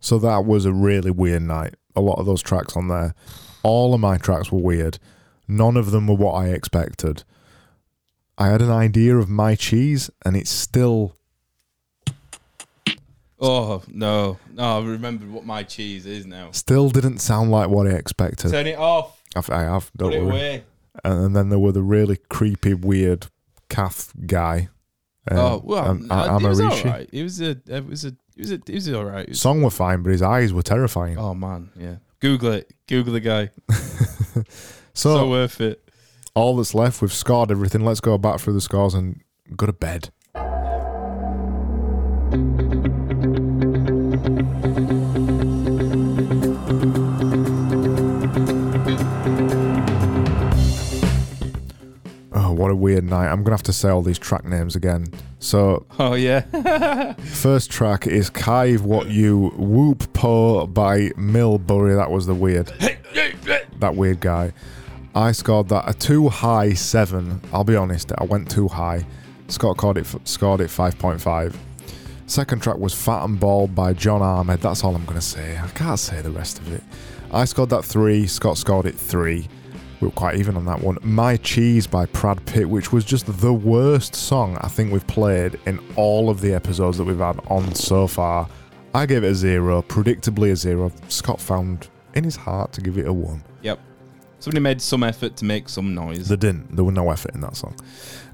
So 0.00 0.18
that 0.18 0.44
was 0.44 0.66
a 0.66 0.72
really 0.72 1.10
weird 1.10 1.42
night. 1.42 1.74
A 1.96 2.00
lot 2.00 2.18
of 2.18 2.26
those 2.26 2.42
tracks 2.42 2.76
on 2.76 2.88
there, 2.88 3.14
all 3.62 3.94
of 3.94 4.00
my 4.00 4.18
tracks 4.18 4.50
were 4.50 4.60
weird. 4.60 4.98
None 5.46 5.76
of 5.76 5.90
them 5.90 6.06
were 6.06 6.14
what 6.16 6.32
I 6.32 6.48
expected. 6.48 7.22
I 8.36 8.48
had 8.48 8.62
an 8.62 8.70
idea 8.70 9.16
of 9.16 9.28
my 9.28 9.54
cheese, 9.54 10.10
and 10.24 10.36
it's 10.36 10.50
still 10.50 11.14
Oh 13.40 13.82
no, 13.88 14.38
no! 14.54 14.78
I 14.80 14.84
remember 14.84 15.26
what 15.26 15.44
my 15.44 15.64
cheese 15.64 16.06
is 16.06 16.24
now. 16.24 16.50
still 16.52 16.88
didn't 16.88 17.18
sound 17.18 17.50
like 17.50 17.68
what 17.68 17.86
I 17.86 17.90
expected. 17.90 18.50
Turn 18.50 18.66
it 18.66 18.78
off. 18.78 19.20
I've, 19.36 19.50
I 19.50 19.62
have, 19.62 19.90
don't 19.96 20.10
Put 20.12 20.16
it 20.18 20.22
worry. 20.24 20.30
away. 20.30 20.64
And 21.04 21.34
then 21.34 21.48
there 21.48 21.58
were 21.58 21.72
the 21.72 21.82
really 21.82 22.16
creepy, 22.28 22.72
weird 22.74 23.26
calf 23.68 24.12
guy. 24.26 24.68
um, 25.30 25.36
oh 25.38 25.62
well, 25.64 25.84
um, 25.88 26.02
it 26.10 26.48
was 26.48 26.60
alright. 26.60 27.08
It 27.12 27.22
was 27.22 27.40
a. 27.40 27.56
It 27.66 27.86
was 27.86 28.04
a. 28.04 28.16
It 28.36 28.40
was 28.40 28.52
a. 28.52 28.60
Was 28.72 28.88
alright. 28.92 29.24
It 29.24 29.28
was- 29.30 29.40
Song 29.40 29.62
were 29.62 29.70
fine, 29.70 30.02
but 30.02 30.10
his 30.10 30.22
eyes 30.22 30.52
were 30.52 30.62
terrifying. 30.62 31.18
Oh 31.18 31.34
man, 31.34 31.70
yeah. 31.78 31.96
Google 32.20 32.52
it. 32.52 32.72
Google 32.88 33.12
the 33.12 33.20
guy. 33.20 33.50
so, 34.94 35.16
so 35.16 35.28
worth 35.28 35.60
it. 35.60 35.88
all 36.34 36.56
that's 36.56 36.74
left, 36.74 37.02
we've 37.02 37.12
scored 37.12 37.50
everything. 37.50 37.84
Let's 37.84 38.00
go 38.00 38.16
back 38.18 38.40
through 38.40 38.54
the 38.54 38.60
scores 38.60 38.94
and 38.94 39.20
go 39.56 39.66
to 39.66 39.72
bed. 39.72 40.10
What 52.64 52.70
a 52.70 52.74
weird 52.74 53.04
night. 53.04 53.26
I'm 53.26 53.42
going 53.42 53.50
to 53.50 53.50
have 53.50 53.62
to 53.64 53.74
say 53.74 53.90
all 53.90 54.00
these 54.00 54.18
track 54.18 54.46
names 54.46 54.74
again. 54.74 55.08
So, 55.38 55.84
Oh 55.98 56.14
yeah. 56.14 57.12
first 57.12 57.70
track 57.70 58.06
is 58.06 58.30
Kive 58.30 58.86
What 58.86 59.10
You 59.10 59.52
Whoop 59.58 60.10
Po 60.14 60.66
by 60.66 61.10
Millbury. 61.10 61.94
That 61.94 62.10
was 62.10 62.24
the 62.24 62.32
weird. 62.32 62.68
that 63.80 63.94
weird 63.94 64.20
guy. 64.20 64.54
I 65.14 65.32
scored 65.32 65.68
that 65.68 65.86
a 65.86 65.92
too 65.92 66.30
high 66.30 66.72
seven. 66.72 67.42
I'll 67.52 67.64
be 67.64 67.76
honest, 67.76 68.12
I 68.16 68.24
went 68.24 68.50
too 68.50 68.68
high. 68.68 69.04
Scott 69.48 69.76
scored 69.76 69.98
it, 69.98 70.06
scored 70.24 70.62
it 70.62 70.70
5.5. 70.70 71.54
Second 72.24 72.62
track 72.62 72.78
was 72.78 72.94
Fat 72.94 73.24
and 73.24 73.38
Bald 73.38 73.74
by 73.74 73.92
John 73.92 74.22
Ahmed. 74.22 74.62
That's 74.62 74.82
all 74.82 74.94
I'm 74.96 75.04
going 75.04 75.20
to 75.20 75.26
say. 75.26 75.58
I 75.58 75.68
can't 75.68 75.98
say 76.00 76.22
the 76.22 76.30
rest 76.30 76.60
of 76.60 76.72
it. 76.72 76.82
I 77.30 77.44
scored 77.44 77.68
that 77.68 77.84
three. 77.84 78.26
Scott 78.26 78.56
scored 78.56 78.86
it 78.86 78.94
three. 78.94 79.48
We 80.00 80.08
were 80.08 80.12
quite 80.12 80.36
even 80.36 80.56
on 80.56 80.64
that 80.66 80.80
one. 80.80 80.98
My 81.02 81.36
Cheese 81.36 81.86
by 81.86 82.06
Prad 82.06 82.44
Pitt, 82.46 82.68
which 82.68 82.92
was 82.92 83.04
just 83.04 83.26
the 83.40 83.52
worst 83.52 84.14
song 84.14 84.58
I 84.60 84.68
think 84.68 84.92
we've 84.92 85.06
played 85.06 85.58
in 85.66 85.78
all 85.96 86.30
of 86.30 86.40
the 86.40 86.52
episodes 86.52 86.98
that 86.98 87.04
we've 87.04 87.18
had 87.18 87.40
on 87.48 87.74
so 87.74 88.06
far. 88.06 88.48
I 88.94 89.06
gave 89.06 89.24
it 89.24 89.28
a 89.28 89.34
zero, 89.34 89.82
predictably 89.82 90.52
a 90.52 90.56
zero. 90.56 90.92
Scott 91.08 91.40
found 91.40 91.88
in 92.14 92.24
his 92.24 92.36
heart 92.36 92.72
to 92.72 92.80
give 92.80 92.98
it 92.98 93.06
a 93.06 93.12
one. 93.12 93.42
yep. 93.62 93.80
Somebody 94.40 94.60
made 94.60 94.82
some 94.82 95.02
effort 95.02 95.36
to 95.36 95.46
make 95.46 95.70
some 95.70 95.94
noise. 95.94 96.28
They 96.28 96.36
didn't. 96.36 96.76
There 96.76 96.84
was 96.84 96.94
no 96.94 97.10
effort 97.10 97.34
in 97.34 97.40
that 97.40 97.56
song. 97.56 97.74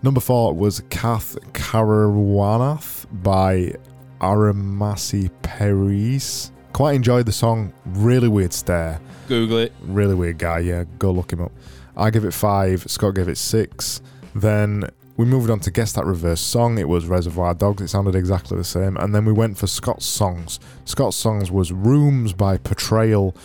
Number 0.03 0.21
four 0.21 0.53
was 0.55 0.81
Kath 0.91 1.39
Karawanath 1.53 3.07
by 3.23 3.75
Aramasi 4.21 5.31
Peris. 5.43 6.51
Quite 6.73 6.95
enjoyed 6.95 7.27
the 7.27 7.33
song. 7.33 7.73
Really 7.87 8.29
weird 8.29 8.53
stare. 8.53 9.01
Google 9.29 9.59
it. 9.59 9.73
Really 9.83 10.15
weird 10.15 10.39
guy. 10.39 10.61
Yeah, 10.61 10.85
go 10.99 11.11
look 11.11 11.33
him 11.33 11.41
up. 11.43 11.53
I 11.97 12.11
give 12.11 12.25
it 12.25 12.33
five. 12.33 12.91
Scott 12.91 13.15
gave 13.15 13.29
it 13.29 13.39
six. 13.39 14.01
Then 14.35 14.85
we 15.17 15.25
moved 15.25 15.51
on 15.51 15.61
to 15.61 15.71
guess 15.71 15.93
that 15.93 16.07
reverse 16.07 16.41
song. 16.41 16.79
It 16.79 16.89
was 16.89 17.07
Reservoir 17.07 17.55
Dogs. 17.55 17.83
It 17.83 17.89
sounded 17.89 18.15
exactly 18.15 18.57
the 18.57 18.65
same. 18.65 18.97
And 18.97 19.15
then 19.15 19.25
we 19.25 19.33
went 19.33 19.59
for 19.59 19.67
Scott's 19.67 20.07
songs. 20.07 20.59
Scott's 20.85 21.17
songs 21.17 21.51
was 21.51 21.73
Rooms 21.73 22.33
by 22.33 22.57
Portrayal, 22.59 23.37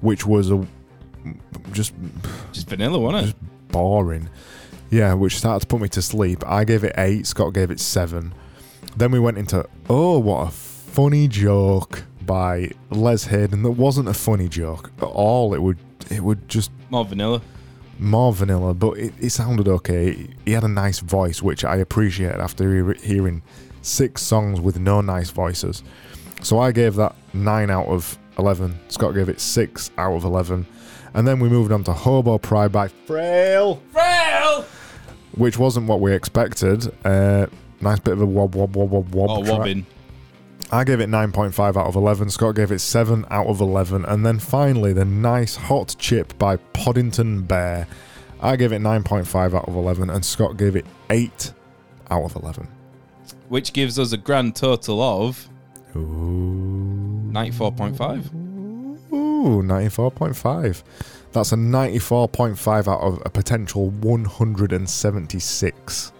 which 0.00 0.26
was 0.26 0.50
a 0.50 0.66
just 1.72 1.94
Just 2.52 2.68
vanilla, 2.68 2.98
wasn't 2.98 3.30
it? 3.30 3.36
boring. 3.68 4.28
Yeah, 4.90 5.14
which 5.14 5.36
started 5.38 5.60
to 5.60 5.66
put 5.66 5.80
me 5.80 5.88
to 5.88 6.02
sleep. 6.02 6.44
I 6.46 6.64
gave 6.64 6.84
it 6.84 6.92
eight. 6.96 7.26
Scott 7.26 7.52
gave 7.54 7.70
it 7.70 7.80
seven. 7.80 8.32
Then 8.96 9.10
we 9.10 9.18
went 9.18 9.38
into 9.38 9.66
oh, 9.88 10.18
what 10.20 10.48
a 10.48 10.50
funny 10.52 11.26
joke 11.26 12.04
by 12.26 12.70
Les 12.90 13.24
Hayden. 13.24 13.62
That 13.62 13.72
wasn't 13.72 14.08
a 14.08 14.14
funny 14.14 14.48
joke 14.48 14.90
at 14.98 15.04
all. 15.04 15.54
It 15.54 15.62
would 15.62 15.78
it 16.10 16.20
would 16.22 16.48
just 16.48 16.70
More 16.90 17.04
vanilla. 17.04 17.40
more 17.98 18.32
vanilla, 18.32 18.74
but 18.74 18.98
it, 18.98 19.14
it 19.20 19.30
sounded 19.30 19.68
okay. 19.68 20.28
He 20.44 20.52
had 20.52 20.64
a 20.64 20.68
nice 20.68 21.00
voice, 21.00 21.42
which 21.42 21.64
I 21.64 21.76
appreciated 21.76 22.40
after 22.40 22.92
he- 22.94 23.06
hearing 23.06 23.42
six 23.82 24.22
songs 24.22 24.60
with 24.60 24.78
no 24.78 25.00
nice 25.00 25.30
voices. 25.30 25.82
So 26.42 26.58
I 26.58 26.72
gave 26.72 26.94
that 26.96 27.14
nine 27.32 27.70
out 27.70 27.86
of 27.86 28.18
eleven. 28.38 28.78
Scott 28.88 29.14
gave 29.14 29.28
it 29.28 29.40
six 29.40 29.90
out 29.96 30.14
of 30.14 30.24
eleven. 30.24 30.66
And 31.14 31.26
then 31.28 31.38
we 31.38 31.48
moved 31.48 31.70
on 31.70 31.84
to 31.84 31.92
Hobo 31.92 32.38
Pride 32.38 32.72
by 32.72 32.88
Frail 32.88 33.80
Frail. 33.92 34.64
which 35.36 35.56
wasn't 35.58 35.86
what 35.86 36.00
we 36.00 36.12
expected. 36.12 36.92
Uh, 37.04 37.46
nice 37.80 38.00
bit 38.00 38.14
of 38.14 38.20
a 38.20 38.26
wob 38.26 38.54
wob 38.56 38.74
wob 38.76 38.90
wob 38.90 39.14
wob. 39.14 39.30
Oh, 39.30 39.44
track. 39.44 39.58
wobbin. 39.58 39.86
I 40.74 40.82
gave 40.82 40.98
it 40.98 41.08
9.5 41.08 41.76
out 41.76 41.86
of 41.86 41.94
11. 41.94 42.30
Scott 42.30 42.56
gave 42.56 42.72
it 42.72 42.80
7 42.80 43.24
out 43.30 43.46
of 43.46 43.60
11. 43.60 44.04
And 44.06 44.26
then 44.26 44.40
finally, 44.40 44.92
the 44.92 45.04
nice 45.04 45.54
hot 45.54 45.94
chip 46.00 46.36
by 46.36 46.56
Podington 46.56 47.42
Bear. 47.42 47.86
I 48.40 48.56
gave 48.56 48.72
it 48.72 48.82
9.5 48.82 49.54
out 49.54 49.68
of 49.68 49.76
11, 49.76 50.10
and 50.10 50.24
Scott 50.24 50.56
gave 50.56 50.74
it 50.74 50.84
8 51.10 51.52
out 52.10 52.24
of 52.24 52.34
11. 52.34 52.66
Which 53.48 53.72
gives 53.72 54.00
us 54.00 54.10
a 54.10 54.16
grand 54.16 54.56
total 54.56 55.00
of 55.00 55.48
Ooh. 55.94 57.20
94.5. 57.30 58.34
Ooh, 59.12 59.62
94.5. 59.62 60.82
That's 61.30 61.52
a 61.52 61.56
94.5 61.56 62.92
out 62.92 63.00
of 63.00 63.22
a 63.24 63.30
potential 63.30 63.90
176. 63.90 66.12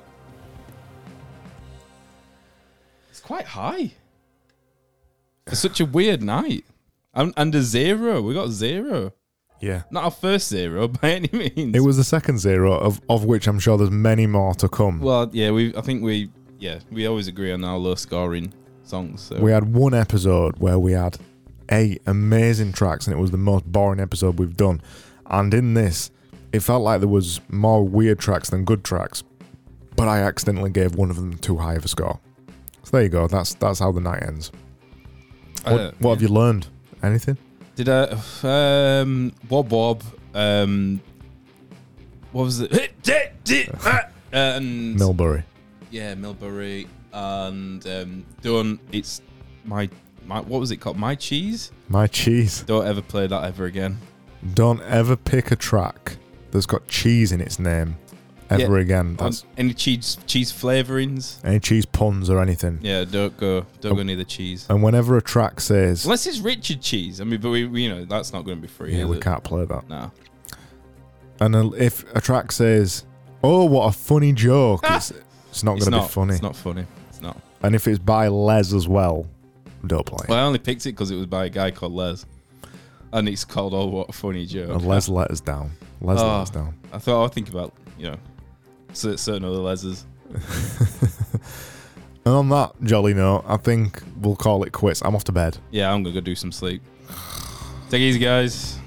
It's 3.11 3.21
quite 3.21 3.47
high. 3.47 3.95
For 5.47 5.57
such 5.57 5.81
a 5.81 5.85
weird 5.85 6.23
night. 6.23 6.65
A 7.15 7.53
zero. 7.63 8.23
We 8.23 8.35
got 8.35 8.49
zero. 8.51 9.13
Yeah. 9.61 9.83
Not 9.91 10.05
our 10.05 10.11
first 10.11 10.49
zero 10.49 10.89
by 11.03 11.13
any 11.13 11.31
means. 11.33 11.77
It 11.77 11.81
was 11.81 11.97
the 11.97 12.05
second 12.05 12.39
zero, 12.39 12.73
of, 12.73 13.01
of 13.09 13.25
which 13.25 13.47
I'm 13.47 13.59
sure 13.59 13.79
there's 13.79 13.91
many 13.91 14.27
more 14.27 14.55
to 14.57 14.69
come. 14.69 15.01
Well, 15.01 15.31
yeah, 15.33 15.51
we. 15.51 15.75
I 15.77 15.81
think 15.81 16.03
we. 16.03 16.31
Yeah, 16.59 16.79
we 16.91 17.07
always 17.07 17.29
agree 17.29 17.53
on 17.53 17.65
our 17.65 17.77
low 17.77 17.95
scoring 17.95 18.53
songs. 18.85 19.23
So 19.23 19.41
We 19.41 19.51
had 19.51 19.75
one 19.75 19.93
episode 19.95 20.59
where 20.59 20.79
we 20.79 20.93
had 20.93 21.19
eight 21.71 22.03
amazing 22.07 22.73
tracks, 22.73 23.07
and 23.07 23.17
it 23.17 23.21
was 23.21 23.31
the 23.31 23.39
most 23.39 23.71
boring 23.71 24.01
episode 24.01 24.39
we've 24.39 24.57
done. 24.57 24.81
And 25.27 25.53
in 25.53 25.75
this, 25.75 26.11
it 26.53 26.61
felt 26.61 26.83
like 26.83 27.01
there 27.01 27.09
was 27.09 27.41
more 27.49 27.87
weird 27.87 28.19
tracks 28.19 28.51
than 28.51 28.65
good 28.65 28.85
tracks, 28.85 29.23
but 29.97 30.09
I 30.09 30.21
accidentally 30.21 30.71
gave 30.71 30.95
one 30.95 31.11
of 31.11 31.17
them 31.17 31.37
too 31.39 31.57
high 31.57 31.75
of 31.75 31.85
a 31.85 31.89
score. 31.89 32.21
So 32.83 32.91
there 32.93 33.03
you 33.03 33.09
go. 33.09 33.27
That's 33.27 33.55
that's 33.55 33.79
how 33.79 33.93
the 33.93 34.01
night 34.01 34.23
ends. 34.23 34.53
What, 35.65 35.81
Uh, 35.81 35.91
what 35.99 36.11
have 36.15 36.23
you 36.23 36.29
learned? 36.29 36.67
Anything? 37.03 37.37
Did 37.77 37.89
I? 37.89 38.17
Um, 38.43 39.33
Wob 39.49 39.73
Wob. 39.73 40.03
Um, 40.35 41.01
what 42.33 42.45
was 42.45 42.61
it? 42.61 42.73
and 44.33 44.99
Milbury. 44.99 45.45
yeah, 45.91 46.15
Milbury 46.15 46.87
and 47.13 47.87
um, 47.87 48.25
done. 48.43 48.79
It's 48.93 49.23
my 49.65 49.89
my. 50.27 50.41
What 50.41 50.61
was 50.61 50.71
it 50.71 50.79
called? 50.79 50.99
My 50.99 51.15
cheese. 51.15 51.73
My 51.89 52.07
cheese. 52.07 52.63
Don't 52.63 52.87
ever 52.87 53.03
play 53.03 53.27
that 53.27 53.45
ever 53.45 53.65
again. 53.67 53.99
Don't 54.55 54.81
ever 54.83 55.17
pick 55.17 55.51
a 55.51 55.57
track 55.57 56.17
that's 56.51 56.67
got 56.67 56.87
cheese 56.89 57.33
in 57.33 57.41
its 57.41 57.59
name 57.59 57.97
ever 58.51 58.77
Yeah. 58.77 58.83
again. 58.83 59.17
That's 59.17 59.45
any 59.57 59.73
cheese 59.75 60.19
cheese 60.27 60.53
flavorings? 60.53 61.39
any 61.45 61.61
cheese 61.61 61.87
puns 61.87 62.29
or 62.31 62.41
anything. 62.41 62.79
Yeah, 62.83 63.05
don't 63.05 63.37
go. 63.37 63.65
Don't 63.81 63.97
go 63.97 64.03
near 64.03 64.17
the 64.17 64.25
cheese. 64.25 64.67
And 64.69 64.83
whenever 64.83 65.17
a 65.17 65.23
track 65.23 65.61
says, 65.61 66.05
Unless 66.05 66.27
it's 66.27 66.39
Richard 66.41 66.81
Cheese. 66.81 67.21
I 67.21 67.25
mean, 67.25 67.41
but 67.41 67.51
we, 67.51 67.67
we 67.67 67.83
you 67.85 67.89
know 67.89 68.05
that's 68.05 68.33
not 68.33 68.45
going 68.45 68.59
to 68.59 68.63
be 68.63 68.69
free. 68.69 68.97
yeah, 68.97 69.05
we 69.07 69.17
it? 69.17 69.23
can't 69.23 69.43
play 69.45 69.65
that. 69.65 69.89
No. 69.89 70.11
And 71.41 71.55
uh, 71.57 71.71
if 71.73 72.05
a 72.15 72.21
track 72.21 72.53
says, 72.53 73.05
oh, 73.43 73.65
what 73.65 73.87
a 73.89 73.93
funny 73.93 74.33
joke, 74.33 74.81
it's, 74.85 75.13
it's 75.51 75.65
not 75.65 75.79
going 75.79 75.91
to 75.93 76.01
be 76.03 76.07
funny. 76.09 76.35
It's 76.35 76.43
not 76.43 76.55
funny. 76.57 76.85
It's 77.11 77.21
not. 77.21 77.37
And 77.63 77.75
if 77.75 77.89
it's 77.89 77.99
by 77.99 78.29
Les 78.29 78.73
as 78.73 78.87
well, 78.87 79.27
don't 79.87 80.07
play. 80.07 80.27
Well, 80.29 80.39
I 80.39 80.43
only 80.43 80.59
picked 80.61 80.87
it 80.87 80.91
because 80.93 81.11
it 81.11 81.17
was 81.17 81.27
by 81.27 81.47
a 81.47 81.51
guy 81.51 81.71
called 81.71 81.93
Les, 81.93 82.25
and 83.13 83.29
it's 83.29 83.45
called 83.45 83.75
"Oh 83.75 83.87
What 83.87 84.09
a 84.11 84.13
Funny 84.13 84.47
Joke." 84.47 84.71
and 84.71 84.87
Les 84.87 85.09
let 85.09 85.31
us 85.31 85.41
down. 85.41 85.73
Les 86.01 86.15
let 86.17 86.25
Oh. 86.25 86.29
us 86.43 86.51
down. 86.51 86.75
I 86.93 86.99
thought 86.99 87.25
I'd 87.25 87.33
think 87.33 87.49
about 87.49 87.73
you 87.99 88.11
know 88.11 88.17
certain 88.97 89.45
other 89.45 89.59
Leses. 89.59 90.05
And 92.27 92.35
on 92.35 92.49
that 92.49 92.73
jolly 92.83 93.13
note, 93.13 93.45
I 93.47 93.59
think 93.59 94.03
we'll 94.17 94.37
call 94.37 94.65
it 94.65 94.73
quits. 94.73 95.03
I'm 95.03 95.15
off 95.15 95.25
to 95.25 95.33
bed. 95.33 95.59
Yeah, 95.71 95.93
I'm 95.93 96.03
gonna 96.03 96.15
go 96.15 96.21
do 96.21 96.35
some 96.35 96.53
sleep. 96.53 96.83
Take 97.91 98.01
it 98.01 98.05
easy, 98.05 98.19
guys. 98.19 98.79